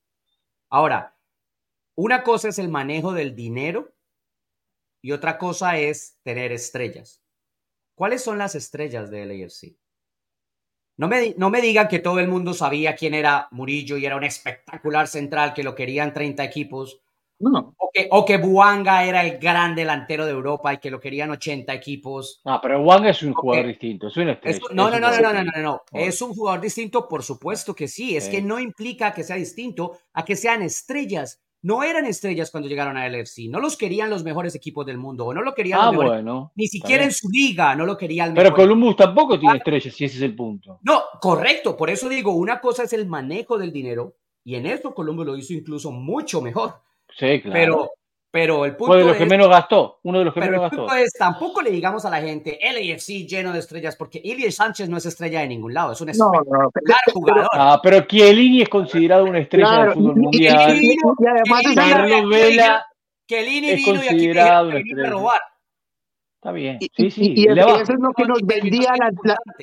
[0.68, 1.16] Ahora,
[1.94, 3.92] una cosa es el manejo del dinero
[5.02, 7.22] y otra cosa es tener estrellas.
[7.94, 9.76] ¿Cuáles son las estrellas de LAFC?
[10.96, 14.16] No me, no me digan que todo el mundo sabía quién era Murillo y era
[14.16, 17.00] un espectacular central que lo querían 30 equipos.
[17.40, 17.74] No.
[17.78, 21.30] O que, o que Buanga era el gran delantero de Europa y que lo querían
[21.30, 22.40] 80 equipos.
[22.44, 24.26] Ah, pero Buanga es un jugador distinto, es un
[24.72, 28.16] no, no, no, no, no, no, no, Es un jugador distinto, por supuesto que sí.
[28.16, 32.68] Es que no implica que sea distinto a que sean estrellas no eran estrellas cuando
[32.68, 35.80] llegaron a LFC, no los querían los mejores equipos del mundo, o no lo querían
[35.80, 38.34] ah, los bueno, ni siquiera en su liga, no lo querían.
[38.34, 40.78] Pero Columbus tampoco tiene estrellas, si ese es el punto.
[40.82, 44.94] No, correcto, por eso digo, una cosa es el manejo del dinero, y en eso
[44.94, 46.74] Columbus lo hizo incluso mucho mejor.
[47.16, 47.52] Sí, claro.
[47.52, 47.90] Pero
[48.30, 50.78] pero el punto Fue de los que menos gastó, uno de los que menos el
[50.78, 54.88] punto Es, tampoco le digamos a la gente LAFC lleno de estrellas, porque Ilie Sánchez
[54.88, 56.70] no es estrella de ningún lado, es un no, no,
[57.12, 57.48] jugador.
[57.54, 60.76] Ah, pero Chiellini es considerado una estrella del fútbol mundial.
[60.76, 61.62] Y, además
[62.30, 62.86] Vela
[63.28, 65.10] es considerado una estrella.
[65.10, 65.40] robar.
[66.38, 66.78] Está bien.
[66.96, 67.34] Sí, sí.
[67.34, 68.92] Y, eso es lo que nos vendía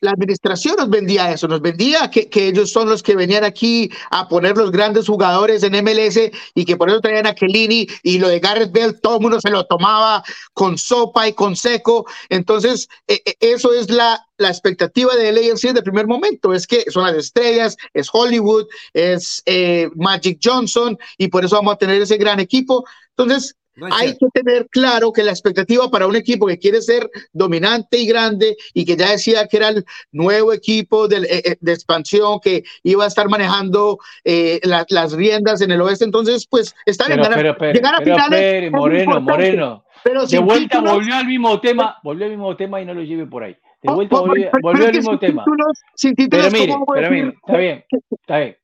[0.01, 3.89] la, administración, nos vendía eso, nos vendía que, que, ellos son los que venían aquí
[4.11, 6.19] a poner los grandes jugadores en MLS
[6.53, 9.39] y que por eso traían a Kellini y lo de Garrett Bell, todo el mundo
[9.39, 10.21] se lo tomaba
[10.53, 12.07] con sopa y con seco.
[12.28, 16.91] Entonces, e, e, eso es la, la expectativa de LAFC de primer momento, es que
[16.91, 22.01] son las estrellas, es Hollywood, es eh, Magic Johnson y por eso vamos a tener
[22.01, 22.84] ese gran equipo.
[23.15, 23.55] Entonces,
[23.91, 28.07] hay que tener claro que la expectativa para un equipo que quiere ser dominante y
[28.07, 32.39] grande y que ya decía que era el nuevo equipo de, eh, eh, de expansión
[32.41, 37.19] que iba a estar manejando eh, las riendas en el oeste, entonces pues está bien,
[37.21, 38.71] pero, llegar a finales.
[38.71, 39.86] Moreno, Moreno.
[40.03, 43.26] Pero de vuelta volvió al mismo tema, volvió al mismo tema y no lo lleve
[43.26, 43.57] por ahí.
[43.82, 45.43] De oh, vuelta volvió, al mismo tema.
[45.45, 48.57] pero mire, pero mire, está bien, está bien.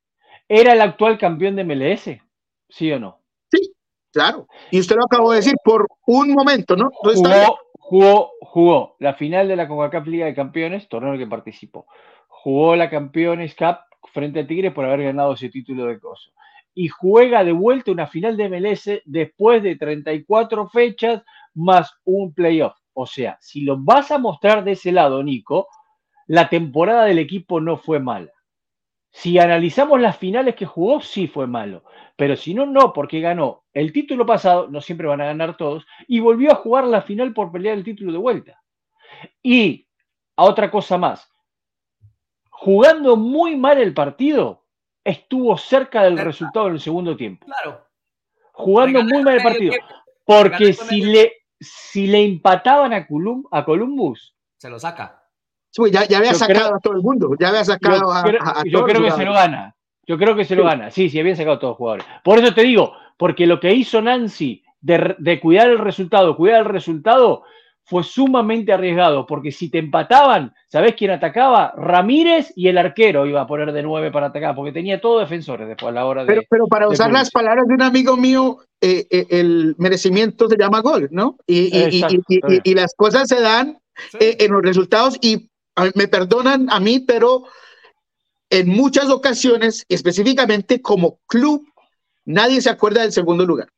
[0.48, 2.10] ¿Era el actual campeón de MLS?
[2.68, 3.21] ¿Sí o no?
[4.12, 6.90] Claro, y usted lo acabó de decir por un momento, ¿no?
[6.92, 7.58] Jugó,
[7.92, 11.86] Jugó, jugó la final de la CONCACAF Liga de Campeones, torneo en el que participó.
[12.26, 13.78] Jugó la Campeones Cup
[14.12, 16.30] frente a Tigres por haber ganado ese título de coso.
[16.74, 21.22] Y juega de vuelta una final de MLS después de 34 fechas
[21.54, 22.76] más un playoff.
[22.94, 25.68] O sea, si lo vas a mostrar de ese lado, Nico,
[26.26, 28.32] la temporada del equipo no fue mala.
[29.12, 31.84] Si analizamos las finales que jugó, sí fue malo.
[32.16, 35.86] Pero si no, no, porque ganó el título pasado, no siempre van a ganar todos,
[36.08, 38.62] y volvió a jugar la final por pelear el título de vuelta.
[39.42, 39.86] Y
[40.36, 41.30] a otra cosa más,
[42.50, 44.64] jugando muy mal el partido,
[45.04, 47.46] estuvo cerca del resultado en el segundo tiempo.
[47.46, 47.86] Claro.
[48.52, 49.74] Jugando muy mal el partido.
[50.24, 53.06] Porque si le, si le empataban a,
[53.50, 55.21] a Columbus, se lo saca.
[55.90, 58.24] Ya, ya, había sacado a todo el mundo, ya había sacado a,
[58.64, 59.74] Yo creo que se lo gana.
[60.06, 60.90] Yo creo que se lo gana.
[60.90, 62.06] Sí, sí, habían sacado a todos los jugadores.
[62.24, 66.62] Por eso te digo, porque lo que hizo Nancy de, de, cuidar el resultado, cuidar
[66.62, 67.44] el resultado,
[67.84, 71.74] fue sumamente arriesgado, porque si te empataban, ¿sabés quién atacaba?
[71.76, 75.68] Ramírez y el arquero iba a poner de nueve para atacar, porque tenía todos defensores
[75.68, 76.28] después a la hora de.
[76.28, 80.56] Pero, pero para usar las palabras de un amigo mío, eh, eh, el merecimiento se
[80.56, 81.36] llama gol, ¿no?
[81.46, 83.78] Y, y, y, y las cosas se dan
[84.20, 85.50] eh, en los resultados, y
[85.94, 87.44] me perdonan a mí, pero
[88.50, 91.66] en muchas ocasiones, específicamente como club,
[92.24, 93.68] nadie se acuerda del segundo lugar.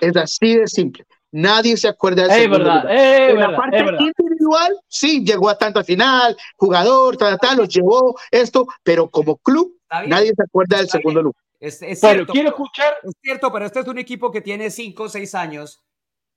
[0.00, 1.04] Es así de simple.
[1.30, 2.50] Nadie se acuerda de eso.
[2.50, 8.14] verdad, En la parte individual, sí, llegó a tanto final, jugador, tal, tal, los llevó
[8.30, 11.42] esto, pero como club, nadie se acuerda del segundo lugar.
[11.58, 12.94] Es, cierto, quiero escuchar.
[13.02, 15.80] Es cierto, pero este es un equipo que tiene cinco o seis años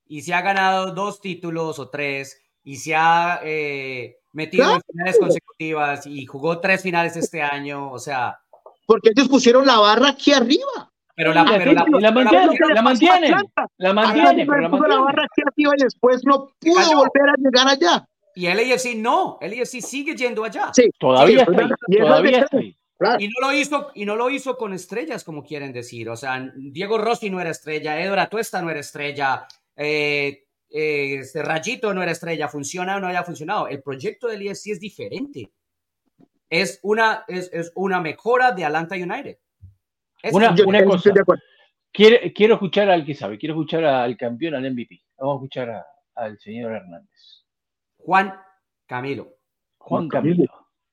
[0.06, 5.18] y se ha ganado dos títulos o tres y se ha eh, metido en finales
[5.20, 8.40] consecutivas y jugó tres finales este año, o sea.
[8.86, 10.90] Porque ellos pusieron la barra aquí arriba.
[11.14, 13.30] Pero la, pero la, la, mantienen, la mantienen,
[13.78, 15.04] la mantienen, pero la mantienen.
[15.04, 18.08] barra creativa y después no pudo volver a llegar allá.
[18.34, 20.72] Y el AFC no, el AFC sigue yendo allá.
[20.74, 22.58] Sí, todavía sí, está, todavía está.
[22.98, 23.22] Claro.
[23.22, 26.50] Y no lo hizo y no lo hizo con estrellas como quieren decir, o sea,
[26.56, 29.46] Diego Rossi no era estrella, Edward Atuesta no era estrella,
[29.76, 33.68] eh, eh, este Rayito no era estrella, funciona o no haya funcionado.
[33.68, 35.50] El proyecto del IFC es diferente.
[36.48, 39.38] Es una, es, es una mejora de Atlanta United.
[40.32, 41.10] Una, una cosa.
[41.92, 45.02] Quiero, quiero, escuchar al que sabe, quiero escuchar al campeón, al MVP.
[45.18, 47.44] Vamos a escuchar a, al señor Hernández.
[47.98, 48.34] Juan
[48.86, 49.34] Camilo.
[49.78, 50.44] Juan Camilo.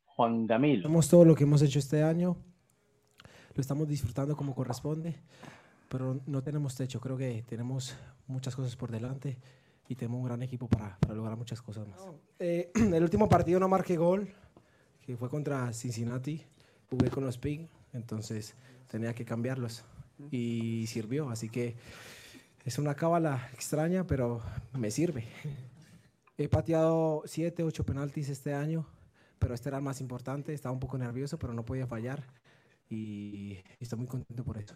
[0.05, 0.87] Juan Camilo.
[0.87, 2.37] Hemos todo lo que hemos hecho este año.
[3.55, 5.15] Lo estamos disfrutando como corresponde,
[5.89, 6.99] pero no tenemos techo.
[6.99, 7.95] Creo que tenemos
[8.27, 9.37] muchas cosas por delante
[9.87, 11.99] y tenemos un gran equipo para, para lograr muchas cosas más.
[12.39, 14.29] Eh, el último partido no marqué gol,
[15.01, 16.43] que fue contra Cincinnati.
[16.89, 18.55] Jugué con los Pig, entonces
[18.87, 19.83] tenía que cambiarlos
[20.31, 21.29] y sirvió.
[21.29, 21.75] Así que
[22.65, 24.41] es una cábala extraña, pero
[24.73, 25.25] me sirve.
[26.37, 28.87] He pateado siete, ocho penaltis este año,
[29.39, 30.53] pero este era el más importante.
[30.53, 32.23] Estaba un poco nervioso, pero no podía fallar
[32.89, 34.75] y estoy muy contento por eso.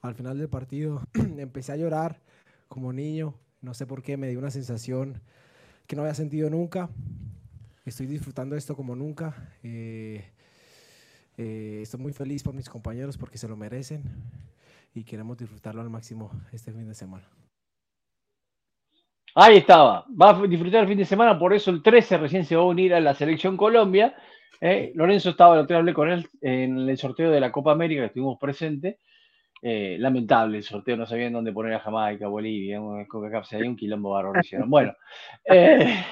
[0.00, 2.20] Al final del partido empecé a llorar
[2.68, 3.34] como niño.
[3.60, 5.20] No sé por qué, me dio una sensación
[5.86, 6.88] que no había sentido nunca.
[7.84, 9.34] Estoy disfrutando esto como nunca.
[9.64, 10.24] Eh,
[11.36, 14.02] eh, estoy muy feliz por mis compañeros porque se lo merecen
[14.94, 17.28] y queremos disfrutarlo al máximo este fin de semana.
[19.34, 22.56] Ahí estaba, va a disfrutar el fin de semana, por eso el 13 recién se
[22.56, 24.14] va a unir a la selección Colombia.
[24.60, 28.06] Eh, Lorenzo estaba, lo hablé con él en el sorteo de la Copa América, que
[28.06, 28.96] estuvimos presentes.
[29.60, 34.40] Eh, lamentable el sorteo, no sabían dónde poner a Jamaica, Bolivia, un, un quilombo bárbaro.
[34.66, 34.94] Bueno,
[35.44, 36.04] eh,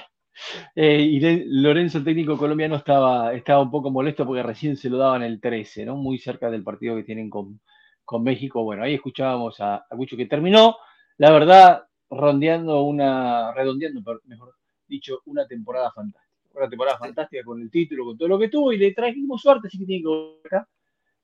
[0.75, 4.99] eh, y Lorenzo, el técnico colombiano, estaba, estaba un poco molesto porque recién se lo
[4.99, 5.97] daban el 13, ¿no?
[5.97, 7.61] Muy cerca del partido que tienen con,
[8.05, 8.63] con México.
[8.63, 10.77] Bueno, ahí escuchábamos a, a que terminó,
[11.19, 14.55] la verdad, rondeando una, redondeando, mejor
[14.87, 16.27] dicho, una temporada fantástica.
[16.55, 19.69] Una temporada fantástica con el título, con todo lo que tuvo, y le trajimos suerte,
[19.69, 20.69] así que tiene que volver acá.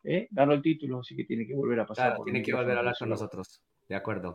[0.04, 0.28] ¿Eh?
[0.30, 2.10] Ganó el título, así que tiene que volver a pasar.
[2.10, 3.62] Claro, tiene que volver a hablar con nosotros.
[3.88, 4.32] De acuerdo.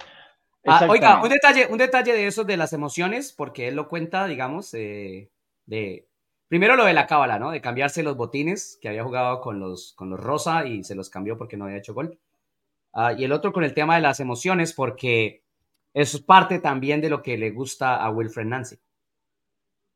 [0.66, 4.28] Ah, oiga, un detalle, un detalle de eso de las emociones, porque él lo cuenta,
[4.28, 5.30] digamos, de
[6.48, 7.52] primero lo de la cábala, ¿no?
[7.52, 11.10] De cambiarse los botines, que había jugado con los, con los rosa y se los
[11.10, 12.20] cambió porque no había hecho gol.
[12.94, 15.44] Ah, y el otro con el tema de las emociones, porque
[15.94, 18.78] eso es parte también de lo que le gusta a Wilfred Nancy.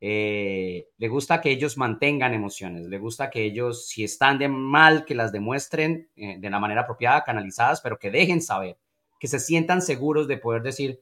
[0.04, 5.06] Eh, le gusta que ellos mantengan emociones, le gusta que ellos, si están de mal,
[5.06, 8.78] que las demuestren eh, de la manera apropiada, canalizadas, pero que dejen saber
[9.22, 10.99] que se sientan seguros de poder decir,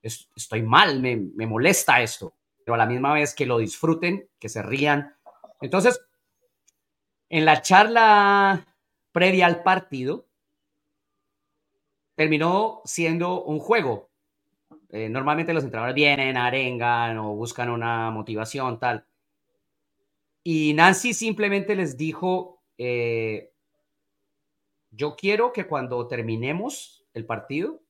[0.00, 4.62] estoy mal, me, molesta esto, pero a la misma vez que lo disfruten, que se
[4.62, 5.16] rían.
[5.60, 6.00] Entonces,
[7.28, 8.76] en la charla
[9.10, 10.28] previa al partido,
[12.14, 14.10] terminó siendo un juego.
[14.94, 19.04] Eh, normalmente los entrenadores vienen, arengan o buscan una motivación, tal.
[20.44, 23.50] Y Nancy simplemente les dijo, eh,
[24.92, 27.80] yo quiero que cuando terminemos el partido,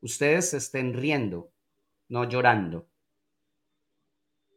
[0.00, 1.50] ustedes estén riendo,
[2.08, 2.86] no llorando.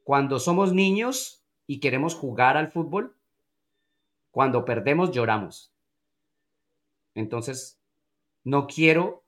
[0.04, 3.16] Cuando somos niños y queremos jugar al fútbol,
[4.30, 5.74] cuando perdemos lloramos.
[7.16, 7.80] Entonces,
[8.44, 9.21] no quiero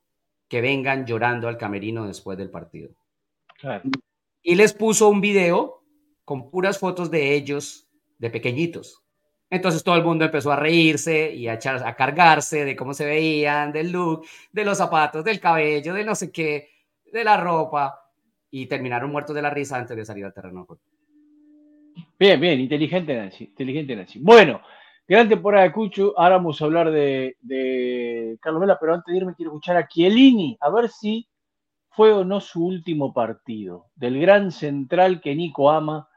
[0.48, 2.89] que vengan llorando al camerino después del partido.
[4.41, 5.84] Y les puso un video
[6.26, 7.88] con puras fotos de ellos
[8.18, 9.02] de pequeñitos.
[9.50, 13.06] Entonces todo el mundo empezó a reírse y a, echar, a cargarse de cómo se
[13.06, 16.70] veían, del look, de los zapatos, del cabello, de no sé qué,
[17.12, 18.00] de la ropa.
[18.50, 20.68] Y terminaron muertos de la risa antes de salir al terreno.
[22.18, 24.20] Bien, bien, inteligente Nancy, inteligente Nancy.
[24.20, 24.62] Bueno,
[25.08, 26.14] gran temporada de Cuchu.
[26.18, 29.88] Ahora vamos a hablar de, de Carlos Vela, pero antes de irme quiero escuchar a
[29.88, 31.28] Chiellini, a ver si
[31.89, 36.10] fue o no su último partido del gran central que Nico ama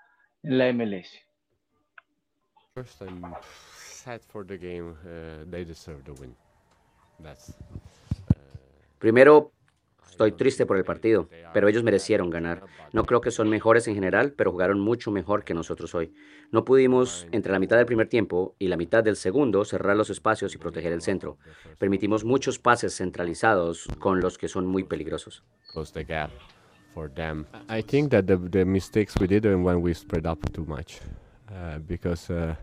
[0.42, 1.08] en la MLS.
[2.74, 3.34] First, I'm
[3.74, 4.90] sad for the game.
[5.04, 6.34] Uh, they deserve the win.
[7.22, 7.50] That's,
[8.30, 8.34] uh,
[8.98, 9.52] Primero,
[10.08, 12.62] estoy triste por el partido, pero ellos merecieron ganar.
[12.92, 16.12] No creo que son mejores en general, pero jugaron mucho mejor que nosotros hoy.
[16.52, 20.10] No pudimos, entre la mitad del primer tiempo y la mitad del segundo, cerrar los
[20.10, 21.38] espacios y proteger el centro.
[21.78, 25.44] Permitimos muchos pases centralizados con los que son muy peligrosos.
[26.94, 27.44] For them.
[27.68, 31.00] I think that the, the mistakes we did when we spread up too much.
[31.50, 32.54] Uh, because uh,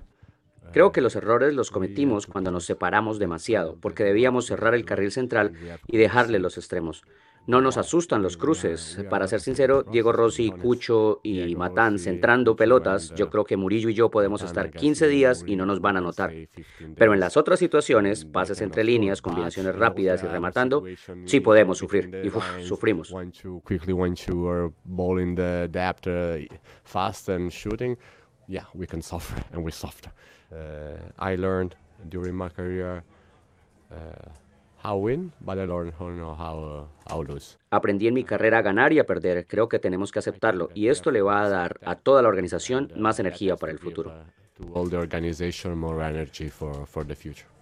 [0.71, 5.11] Creo que los errores los cometimos cuando nos separamos demasiado, porque debíamos cerrar el carril
[5.11, 5.53] central
[5.87, 7.03] y dejarle los extremos.
[7.45, 9.03] No nos asustan los cruces.
[9.09, 13.93] Para ser sincero, Diego Rossi, Cucho y Matán centrando pelotas, yo creo que Murillo y
[13.93, 16.33] yo podemos estar 15 días y no nos van a notar.
[16.95, 20.83] Pero en las otras situaciones, pases entre líneas, combinaciones rápidas y rematando,
[21.25, 22.21] sí podemos sufrir.
[22.23, 23.13] Y sufrimos.
[28.47, 30.11] yeah, we can suffer and we suffer.
[30.51, 31.75] Uh, I learned
[32.09, 33.03] during my career
[33.91, 34.29] uh,
[34.83, 37.57] how win, but I learned how, know how, how lose.
[37.71, 39.47] Aprendí en mi carrera a ganar y a perder.
[39.47, 42.91] Creo que tenemos que aceptarlo y esto le va a dar a toda la organización
[42.97, 44.11] más energía para el futuro.
[44.57, 47.52] To all the organization more energy for, for the future.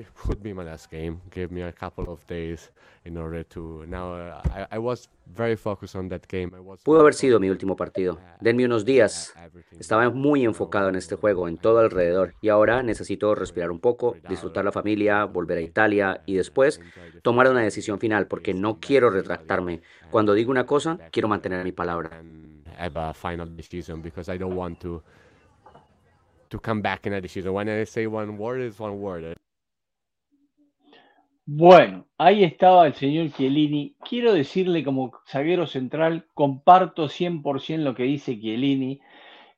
[0.00, 1.20] It could be my last game.
[1.30, 2.72] Give me a couple of days
[3.04, 3.84] in order to.
[3.86, 6.52] Now uh, I, I was very focused on that game.
[6.56, 8.18] I was Pudo haber sido mi último partido.
[8.40, 9.34] Denme unos días.
[9.78, 14.16] Estaba muy enfocado en este juego, en todo alrededor, y ahora necesito respirar un poco,
[14.26, 16.80] disfrutar la familia, volver a Italia y después
[17.20, 19.82] tomar una decisión final, porque no quiero retractarme.
[20.10, 22.22] Cuando digo una cosa, quiero mantener mi palabra.
[22.78, 25.02] Have a final decision because I don't want to
[26.48, 27.52] to come back in a decision.
[27.52, 29.36] When I say one word, it's one word.
[31.52, 33.96] Bueno, ahí estaba el señor Chiellini.
[34.08, 39.00] Quiero decirle como zaguero central, comparto 100% lo que dice Chiellini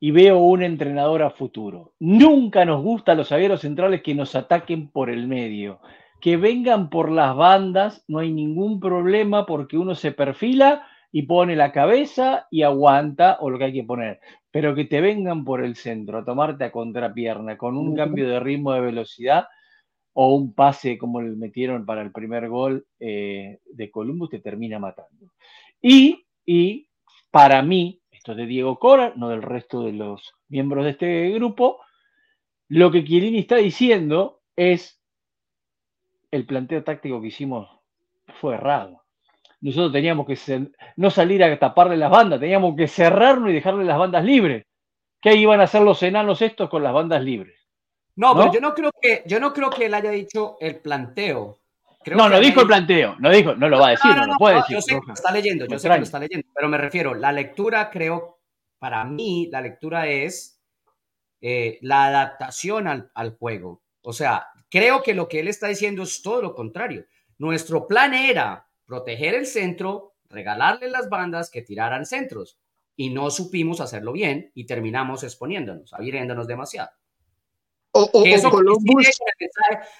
[0.00, 1.92] y veo un entrenador a futuro.
[2.00, 5.80] Nunca nos gusta a los zagueros centrales que nos ataquen por el medio.
[6.18, 11.56] Que vengan por las bandas, no hay ningún problema porque uno se perfila y pone
[11.56, 14.18] la cabeza y aguanta o lo que hay que poner.
[14.50, 18.40] Pero que te vengan por el centro, a tomarte a contrapierna, con un cambio de
[18.40, 19.44] ritmo de velocidad,
[20.14, 24.78] o un pase como le metieron para el primer gol eh, de Columbus te termina
[24.78, 25.32] matando.
[25.80, 26.88] Y, y
[27.30, 31.30] para mí, esto es de Diego Cora, no del resto de los miembros de este
[31.30, 31.80] grupo,
[32.68, 35.00] lo que Chiellini está diciendo es
[36.30, 37.68] el planteo táctico que hicimos
[38.40, 39.02] fue errado.
[39.60, 43.98] Nosotros teníamos que no salir a taparle las bandas, teníamos que cerrarnos y dejarle las
[43.98, 44.66] bandas libres.
[45.20, 47.61] ¿Qué iban a hacer los enanos estos con las bandas libres?
[48.16, 51.58] No, pero yo no creo que yo no creo que él haya dicho el planteo.
[52.06, 54.56] no, no dijo el planteo, no dijo, no lo va a decir, no, lo puede
[54.56, 54.76] decir.
[54.76, 57.14] Yo sé que lo está leyendo, yo sé que lo está leyendo, pero me refiero,
[57.14, 58.40] la lectura creo,
[58.78, 60.60] para mí, la lectura es
[61.40, 63.82] eh, la adaptación al, al juego.
[64.02, 67.06] O sea, creo que lo que él está diciendo es todo lo contrario.
[67.38, 72.58] Nuestro plan era proteger el centro, regalarle las bandas que tiraran centros
[72.96, 76.90] y no supimos hacerlo bien y terminamos exponiéndonos, abriéndonos demasiado.
[77.94, 79.20] O, eso, coincide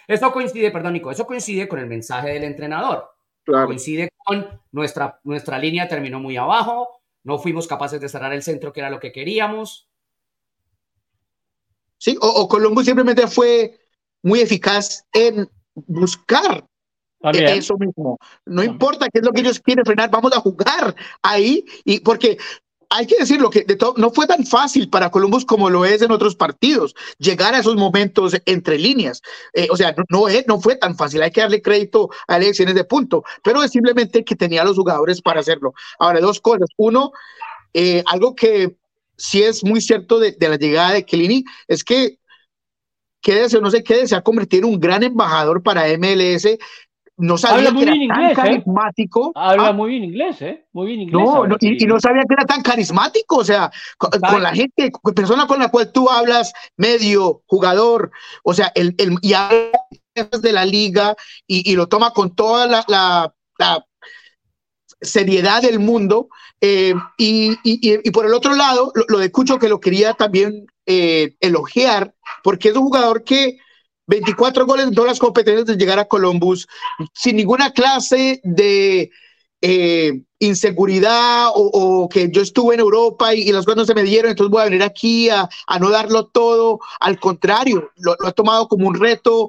[0.09, 3.11] eso coincide, perdón, Nico, eso coincide con el mensaje del entrenador.
[3.45, 8.73] Coincide con nuestra, nuestra línea terminó muy abajo, no fuimos capaces de cerrar el centro
[8.73, 9.89] que era lo que queríamos.
[11.99, 13.79] Sí, o, Columbus simplemente fue
[14.23, 16.65] muy eficaz en buscar
[17.33, 18.19] eso mismo.
[18.47, 22.39] No importa qué es lo que ellos quieren frenar, vamos a jugar ahí y porque
[22.95, 26.03] hay que decirlo que de todo, no fue tan fácil para Columbus como lo es
[26.03, 29.23] en otros partidos llegar a esos momentos entre líneas.
[29.55, 31.23] Eh, o sea, no, fue tan fácil.
[31.23, 35.23] Hay que darle crédito a elecciones de punto, pero es simplemente que tenía los jugadores
[35.23, 35.73] para hacerlo.
[35.99, 36.69] Ahora, dos cosas.
[36.77, 37.13] Uno,
[37.73, 38.77] eh, algo que
[39.17, 42.19] sí es muy cierto de, de la llegada de Kelini es que
[43.23, 46.47] quédese o no se quede, se ha convertido en un gran embajador para MLS
[47.19, 48.51] no sabía muy que era inglés, tan ¿eh?
[48.51, 49.33] carismático.
[49.35, 50.67] Habla Ah, muy bien inglés, ¿eh?
[50.73, 51.23] Muy bien inglés.
[51.23, 54.91] no, habla no, y, no sabía que era tan carismático, o sea, con, la gente,
[55.15, 58.11] persona con la cual tú hablas, medio, jugador,
[58.43, 59.71] o sea, el, el, y habla
[60.41, 61.15] de la liga
[61.47, 63.85] y, y lo toma con toda la, la, la
[65.01, 66.29] seriedad del mundo.
[66.61, 70.15] eh, y, y, y por el otro lado, lo, lo de Cucho que lo quería
[70.15, 73.59] también eh, elogiar, porque es un jugador que
[74.13, 76.69] 24 goles en todas las competencias de llegar a Columbus,
[77.15, 79.11] sin ninguna clase de
[79.63, 84.31] eh, inseguridad o, que yo estuve en Europa y, las cosas no se me dieron,
[84.31, 86.81] entonces voy a venir aquí a, a no darlo todo.
[87.01, 89.49] Al contrario, lo, lo, ha tomado como un reto.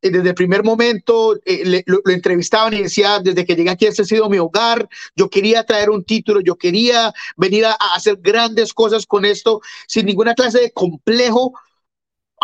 [0.00, 3.86] Eh, desde el primer momento eh, le, lo, entrevistaban y decía, desde que llegué aquí,
[3.86, 8.18] este ha sido mi hogar, yo quería traer un título, yo quería venir a hacer
[8.20, 11.54] grandes cosas con esto, sin ninguna clase de complejo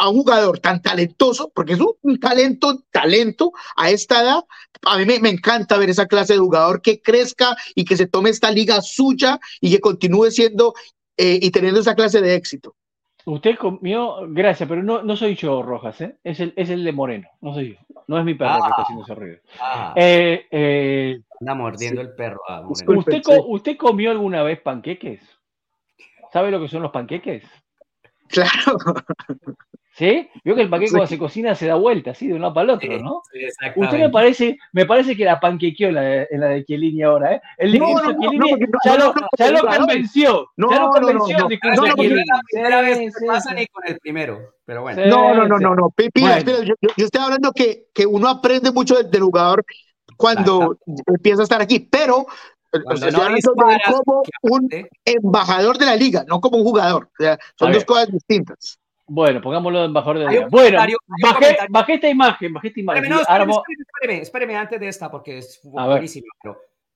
[0.01, 4.45] a un jugador tan talentoso, porque es un talento, talento a esta edad.
[4.83, 8.07] A mí me, me, encanta ver esa clase de jugador que crezca y que se
[8.07, 10.73] tome esta liga suya y que continúe siendo
[11.19, 12.75] eh, y teniendo esa clase de éxito.
[13.27, 16.17] Usted comió, gracias, pero no, no soy yo, Rojas, ¿eh?
[16.25, 18.71] es, el, es el de Moreno, no soy yo, no es mi perro ah, que
[18.71, 19.39] está haciendo ese ruido.
[19.61, 22.07] Ah, eh, eh, anda mordiendo sí.
[22.07, 22.41] el perro.
[22.49, 25.21] Ah, ¿Usted, co ¿Usted comió alguna vez panqueques?
[26.33, 27.45] ¿Sabe lo que son los panqueques?
[28.29, 28.79] Claro.
[30.01, 30.31] ¿Sí?
[30.43, 30.93] Vio que el panqueque sí.
[30.95, 33.21] cuando se cocina se da vuelta, así de un lado para el otro, ¿no?
[33.31, 33.41] Sí,
[33.77, 37.03] Usted me parece, me parece que la panquequeó en la de, en la de Chiellini
[37.03, 37.43] ahora, ¿eh?
[37.59, 40.49] El no, no, Chiellini no, ya, lo, ya lo convenció.
[40.57, 41.39] No, ya lo convenció.
[41.39, 44.81] No, no, no, no, porque la primera vez que pasa ni con el primero, pero
[44.81, 45.05] bueno.
[45.05, 45.91] No, no, no, no, no.
[45.91, 46.63] Pira, bueno.
[46.63, 49.67] yo, yo, estoy hablando que, que uno aprende mucho del, del jugador
[50.17, 52.25] cuando empieza a estar aquí, pero
[52.73, 54.69] o sea, no disparas, como un
[55.05, 57.11] embajador de la liga, no como un jugador.
[57.19, 58.80] O sea, son dos cosas distintas.
[59.13, 60.47] Bueno, pongámoslo de la liga.
[60.49, 60.79] Bueno,
[61.21, 63.03] bajé, bajé, esta imagen, bajé esta imagen.
[63.03, 66.29] Espéreme, no, espéreme, espéreme, espéreme, espéreme, antes de esta, porque es buenísimo.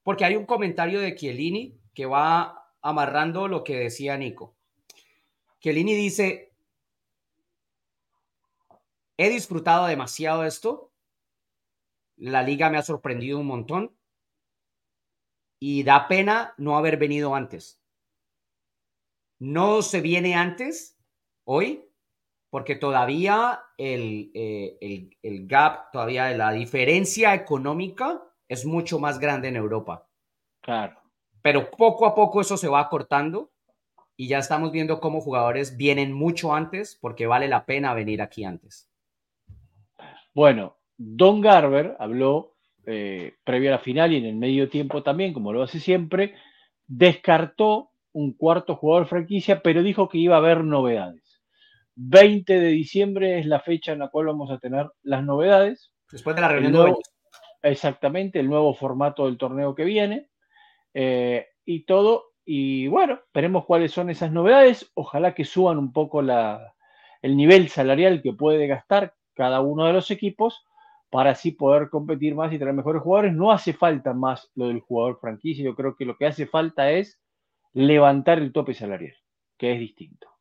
[0.05, 4.55] Porque hay un comentario de Chiellini que va amarrando lo que decía Nico.
[5.59, 6.53] Chiellini dice,
[9.17, 10.93] he disfrutado demasiado esto,
[12.17, 13.93] la liga me ha sorprendido un montón
[15.59, 17.81] y da pena no haber venido antes.
[19.41, 20.97] No se viene antes,
[21.43, 21.84] hoy,
[22.55, 29.49] porque todavía el, eh, el, el, gap, todavía la diferencia económica es mucho más grande
[29.49, 30.07] en Europa.
[30.61, 30.97] Claro.
[31.43, 33.51] Pero poco a poco eso se va acortando
[34.17, 38.45] y ya estamos viendo cómo jugadores vienen mucho antes porque vale la pena venir aquí
[38.45, 38.89] antes.
[40.33, 42.55] Bueno, Don Garber habló
[42.87, 46.37] eh, previo a la final y en el medio tiempo también, como lo hace siempre,
[46.87, 51.24] descartó un cuarto jugador franquicia, pero dijo que iba a haber novedades.
[51.97, 55.93] 20 de diciembre es la fecha en la cual vamos a tener las novedades.
[56.11, 56.97] Después de la reunión nuevo,
[57.63, 60.29] de Exactamente, el nuevo formato del torneo que viene.
[60.93, 62.25] Eh, y todo.
[62.45, 64.91] Y bueno, veremos cuáles son esas novedades.
[64.95, 66.75] Ojalá que suban un poco la,
[67.23, 70.65] el nivel salarial que puede gastar cada uno de los equipos
[71.09, 73.33] para así poder competir más y traer mejores jugadores.
[73.33, 75.65] No hace falta más lo del jugador franquicia.
[75.65, 77.19] Yo creo que lo que hace falta es
[77.73, 79.17] levantar el tope salarial,
[79.57, 80.34] que es distinto.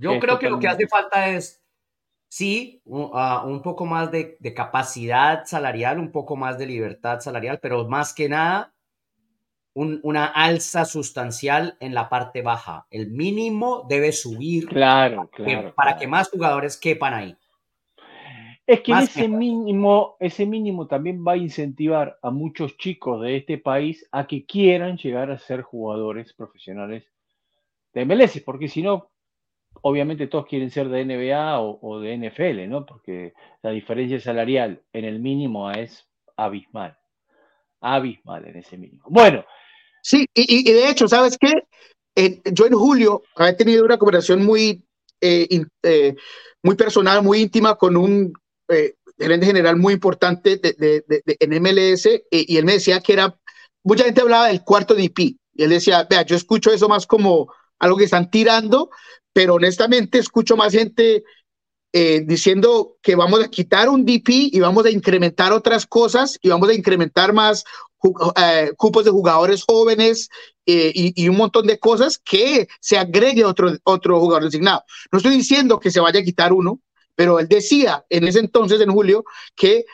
[0.00, 1.62] Yo creo que lo que hace falta es,
[2.28, 7.20] sí, un, uh, un poco más de, de, capacidad salarial, un poco más de libertad
[7.20, 8.72] salarial, pero más que nada,
[9.74, 12.86] un, una alza sustancial en la parte baja.
[12.90, 16.00] El mínimo debe subir claro, para, claro, que, para claro.
[16.00, 17.36] que más jugadores quepan ahí.
[18.66, 23.58] Es que ese mínimo, ese mínimo también va a incentivar a muchos chicos de este
[23.58, 27.04] país a que quieran llegar a ser jugadores profesionales
[27.92, 29.10] de MLS, porque si no,
[29.82, 32.86] obviamente todos quieren ser de NBA o, o, de NFL, ¿no?
[32.86, 36.06] Porque la diferencia salarial en el mínimo es
[36.36, 36.96] abismal.
[37.80, 39.04] Abismal en ese mínimo.
[39.08, 39.44] Bueno.
[40.02, 41.52] Sí, y, de hecho, ¿sabes qué?
[42.52, 44.82] Yo en julio he tenido una conversación muy,
[45.20, 45.46] eh,
[45.82, 46.16] eh,
[46.62, 48.32] muy personal, muy íntima con un
[48.68, 53.00] eh, gerente general muy importante de, de, de, de en MLS y él me decía
[53.00, 53.36] que era,
[53.84, 57.52] mucha gente hablaba del cuarto DP y él decía, vea, yo escucho eso más como
[57.78, 58.90] algo que están tirando,
[59.32, 61.24] pero honestamente escucho más gente
[61.92, 66.48] eh, diciendo que vamos a quitar un DP y vamos a incrementar otras cosas y
[66.48, 67.64] vamos a incrementar más
[68.36, 70.28] eh, cupos de jugadores jóvenes
[70.66, 74.84] eh, y, un montón de cosas que se agregue otro, otro jugador designado.
[75.10, 76.80] No estoy diciendo que se vaya a quitar uno,
[77.16, 79.24] pero él decía en ese entonces, en julio,
[79.56, 79.84] que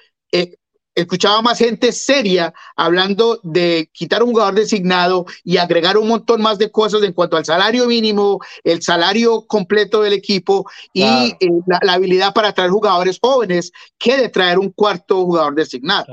[0.97, 6.59] escuchaba más gente seria hablando de quitar un jugador designado y agregar un montón más
[6.59, 11.37] de cosas en cuanto al salario mínimo, el salario completo del equipo y eh,
[11.67, 16.07] la, habilidad para traer jugadores jóvenes que de traer un cuarto jugador designado.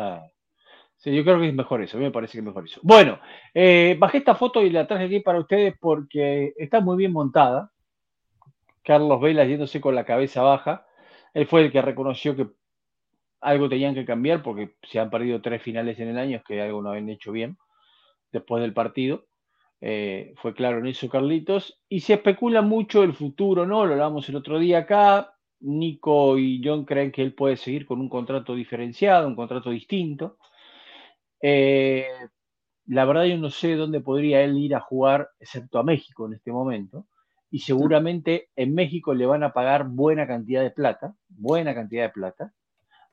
[0.98, 2.80] Sí, yo creo que es mejor eso, a mí me parece que es mejor eso.
[2.84, 3.20] Bueno,
[3.54, 7.72] eh, bajé esta foto y la traje aquí para ustedes porque está muy bien montada.
[8.84, 10.86] Carlos Vela yéndose con la cabeza baja.
[11.34, 12.48] Él fue el que reconoció que
[13.44, 16.82] algo tenían que cambiar porque se han perdido tres finales en el año, que algo
[16.82, 17.58] no habían hecho bien
[18.32, 19.26] después del partido.
[19.82, 21.82] Eh, fue claro en eso Carlitos.
[21.90, 23.86] Y se especula mucho el futuro, ¿no?
[23.86, 25.36] Lo hablamos el otro día acá.
[25.60, 30.38] Nico y John creen que él puede seguir con un contrato diferenciado, un contrato distinto.
[31.42, 32.08] Eh,
[32.88, 36.34] la verdad yo no sé dónde podría él ir a jugar, excepto a México en
[36.34, 37.08] este momento.
[37.52, 42.10] Y seguramente en México le van a pagar buena cantidad de plata, buena cantidad de
[42.10, 42.54] plata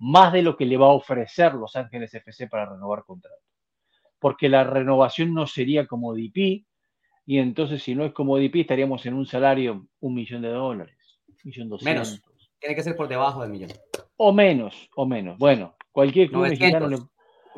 [0.00, 3.42] más de lo que le va a ofrecer Los Ángeles FC para renovar contrato.
[4.18, 6.64] Porque la renovación no sería como DP,
[7.26, 10.96] y entonces si no es como DP estaríamos en un salario un millón de dólares,
[11.44, 12.12] millón doscientos.
[12.12, 12.22] Menos,
[12.58, 13.70] tiene que ser por debajo del millón.
[14.16, 15.38] O menos, o menos.
[15.38, 17.10] Bueno, cualquier club mexicano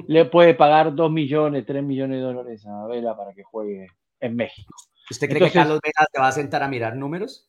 [0.09, 3.86] le, puede pagar dos millones, tres millones de dólares a Vela para que juegue
[4.20, 4.74] en México.
[5.11, 7.49] ¿Usted cree que Carlos Vela se va a sentar a mirar números?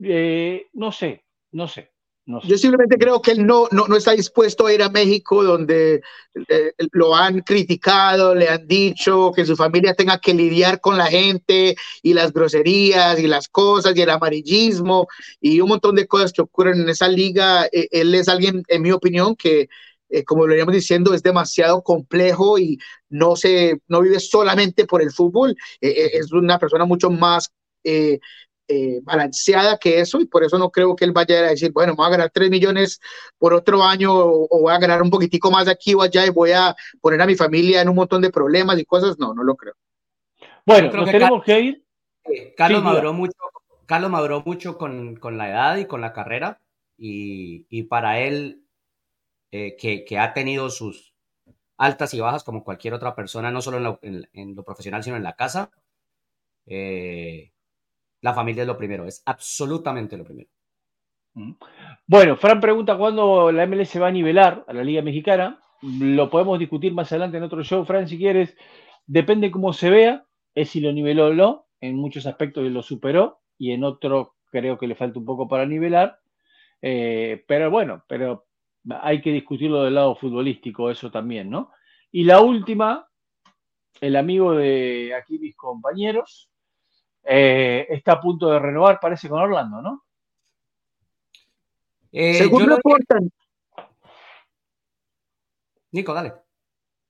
[0.00, 1.92] Eh, no sé, no sé.
[2.26, 6.00] Yo simplemente creo que él no, no, está dispuesto a ir a México donde
[6.48, 11.06] eh, lo han criticado, le han dicho que su familia tenga que lidiar con la
[11.06, 15.08] gente y las groserías y las cosas y el amarillismo
[15.40, 17.66] y un montón de cosas que ocurren en esa liga.
[17.66, 19.68] Eh, él es alguien, en mi opinión, que
[20.08, 25.02] eh, como lo veníamos diciendo, es demasiado complejo y no, se, no vive solamente por
[25.02, 27.50] el fútbol, es una persona mucho más
[27.84, 28.20] eh,
[29.02, 32.06] balanceada que eso y por eso no creo que él vaya a decir, bueno, voy
[32.06, 33.00] a ganar 3 millones
[33.38, 36.52] por otro año o, voy a ganar un poquitico más aquí o allá y voy
[36.52, 39.18] a poner a mi familia en un montón de problemas y cosas.
[39.18, 39.74] No, no lo creo.
[40.64, 41.84] Bueno, creo que tenemos que ir.
[42.56, 43.38] Carlos, maduró mucho,
[43.86, 46.60] Carlos maduró mucho con, con, la edad y con la carrera
[46.96, 48.62] y, y para él,
[49.50, 51.12] eh, que, que, ha tenido sus
[51.76, 55.16] altas y bajas como cualquier otra persona, no solo en lo, en lo profesional, sino
[55.16, 55.70] en la casa.
[56.66, 57.50] Eh,
[58.22, 60.48] la familia es lo primero, es absolutamente lo primero.
[61.34, 61.52] Mm.
[62.06, 65.62] Bueno, Fran pregunta cuándo la MLS va a nivelar a la Liga Mexicana.
[65.82, 68.56] Lo podemos discutir más adelante en otro show, Fran, si quieres.
[69.06, 71.66] Depende cómo se vea, es si lo niveló o no.
[71.80, 75.64] En muchos aspectos lo superó y en otros creo que le falta un poco para
[75.64, 76.18] nivelar.
[76.82, 78.46] Eh, pero bueno, pero
[79.00, 81.70] hay que discutirlo del lado futbolístico, eso también, ¿no?
[82.12, 83.06] Y la última,
[84.00, 86.49] el amigo de aquí mis compañeros,
[87.24, 90.04] eh, está a punto de renovar, parece, con Orlando, ¿no?
[92.12, 93.30] Eh, según reportan.
[95.92, 96.34] Nico, dale.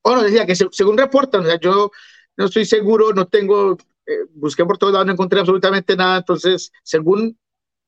[0.03, 1.91] Bueno, decía que según reportan, o sea, yo
[2.37, 3.77] no estoy seguro, no tengo,
[4.07, 7.39] eh, busqué por todos lados, no encontré absolutamente nada, entonces, según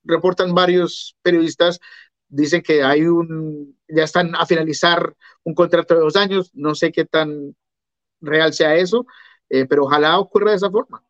[0.03, 1.79] reportan varios periodistas,
[2.27, 6.91] dicen que hay un, ya están a finalizar un contrato de dos años, no sé
[6.91, 7.55] qué tan
[8.21, 9.05] real sea eso,
[9.47, 11.03] pero ojalá ocurra de esa forma.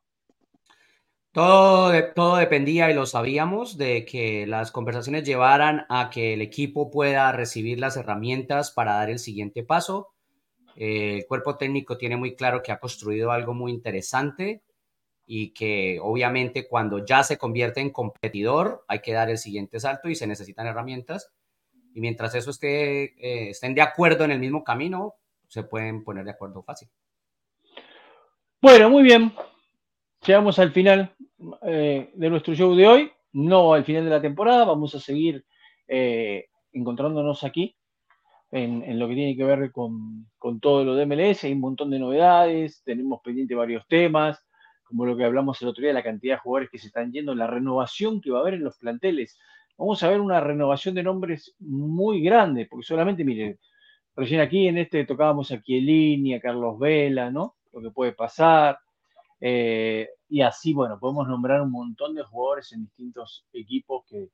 [1.33, 6.91] Todo, todo dependía, y lo sabíamos, de que las conversaciones llevaran a que el equipo
[6.91, 10.09] pueda recibir las herramientas para dar el siguiente paso.
[10.75, 14.61] El cuerpo técnico tiene muy claro que ha construido algo muy interesante
[15.25, 20.09] y que obviamente cuando ya se convierte en competidor hay que dar el siguiente salto
[20.09, 21.31] y se necesitan herramientas.
[21.95, 25.15] Y mientras eso esté, eh, estén de acuerdo en el mismo camino,
[25.47, 26.89] se pueden poner de acuerdo fácil.
[28.61, 29.33] Bueno, muy bien.
[30.25, 31.15] Llegamos al final
[31.63, 35.45] eh, de nuestro show de hoy, no al final de la temporada, vamos a seguir
[35.87, 37.75] eh, encontrándonos aquí
[38.51, 40.27] en, lo que tiene que ver con,
[40.61, 44.45] todo lo de MLS, hay un montón de novedades, tenemos pendiente varios temas,
[44.83, 47.33] como lo que hablamos el otro día, la cantidad de jugadores que se están yendo,
[47.33, 49.39] la renovación que va a haber en los planteles.
[49.75, 53.57] Vamos a ver una renovación de nombres muy grande, porque solamente, miren,
[54.15, 57.55] recién aquí en este tocábamos a Chiellini, a Carlos Vela, ¿no?
[57.71, 58.77] Lo que puede pasar.
[59.41, 64.29] Eh, y así, bueno, podemos nombrar un montón de jugadores en distintos equipos que,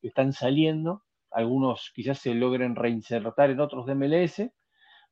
[0.00, 1.02] están saliendo.
[1.32, 4.48] Algunos quizás se logren reinsertar en otros de MLS,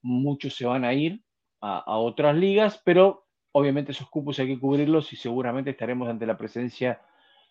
[0.01, 1.23] muchos se van a ir
[1.61, 6.39] a, otras ligas, pero obviamente esos cupos hay que cubrirlos y seguramente estaremos ante la
[6.39, 7.03] presencia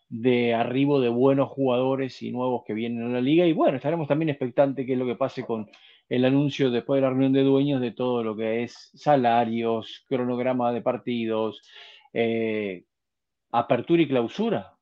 [0.08, 3.46] de arribo de buenos jugadores y nuevos que vienen a la liga.
[3.46, 5.70] Y bueno, estaremos también expectantes qué es lo que pase con
[6.08, 10.72] el anuncio después de la reunión de dueños de todo lo que es salarios, cronograma
[10.72, 11.62] de partidos,
[12.14, 12.86] eh,
[13.52, 14.78] apertura y clausura.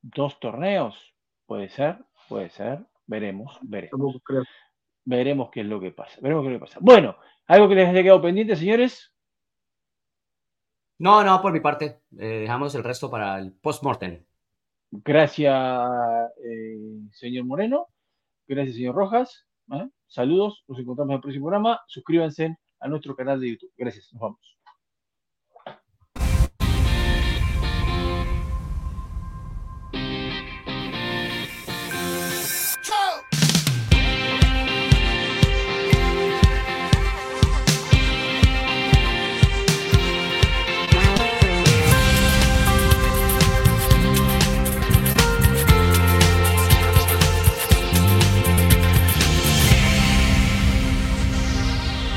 [0.00, 1.14] Dos torneos.
[1.46, 1.98] Puede ser,
[2.28, 2.86] puede ser.
[3.06, 4.16] Veremos, veremos.
[5.04, 6.18] Veremos qué es lo que pasa.
[6.20, 6.78] Veremos qué es lo que pasa.
[6.82, 7.16] Bueno,
[7.46, 9.12] ¿algo que les haya quedado pendiente, señores?
[10.98, 12.00] No, no, por mi parte.
[12.18, 14.24] Eh, dejamos el resto para el post-mortem.
[14.90, 15.54] Gracias,
[16.44, 16.76] eh,
[17.12, 17.86] señor Moreno.
[18.46, 19.46] Gracias, señor Rojas.
[19.72, 19.88] ¿eh?
[20.06, 20.64] Saludos.
[20.66, 21.80] Nos encontramos en el próximo programa.
[21.86, 23.72] Suscríbanse a nuestro canal de YouTube.
[23.76, 24.12] Gracias.
[24.12, 24.57] Nos vamos.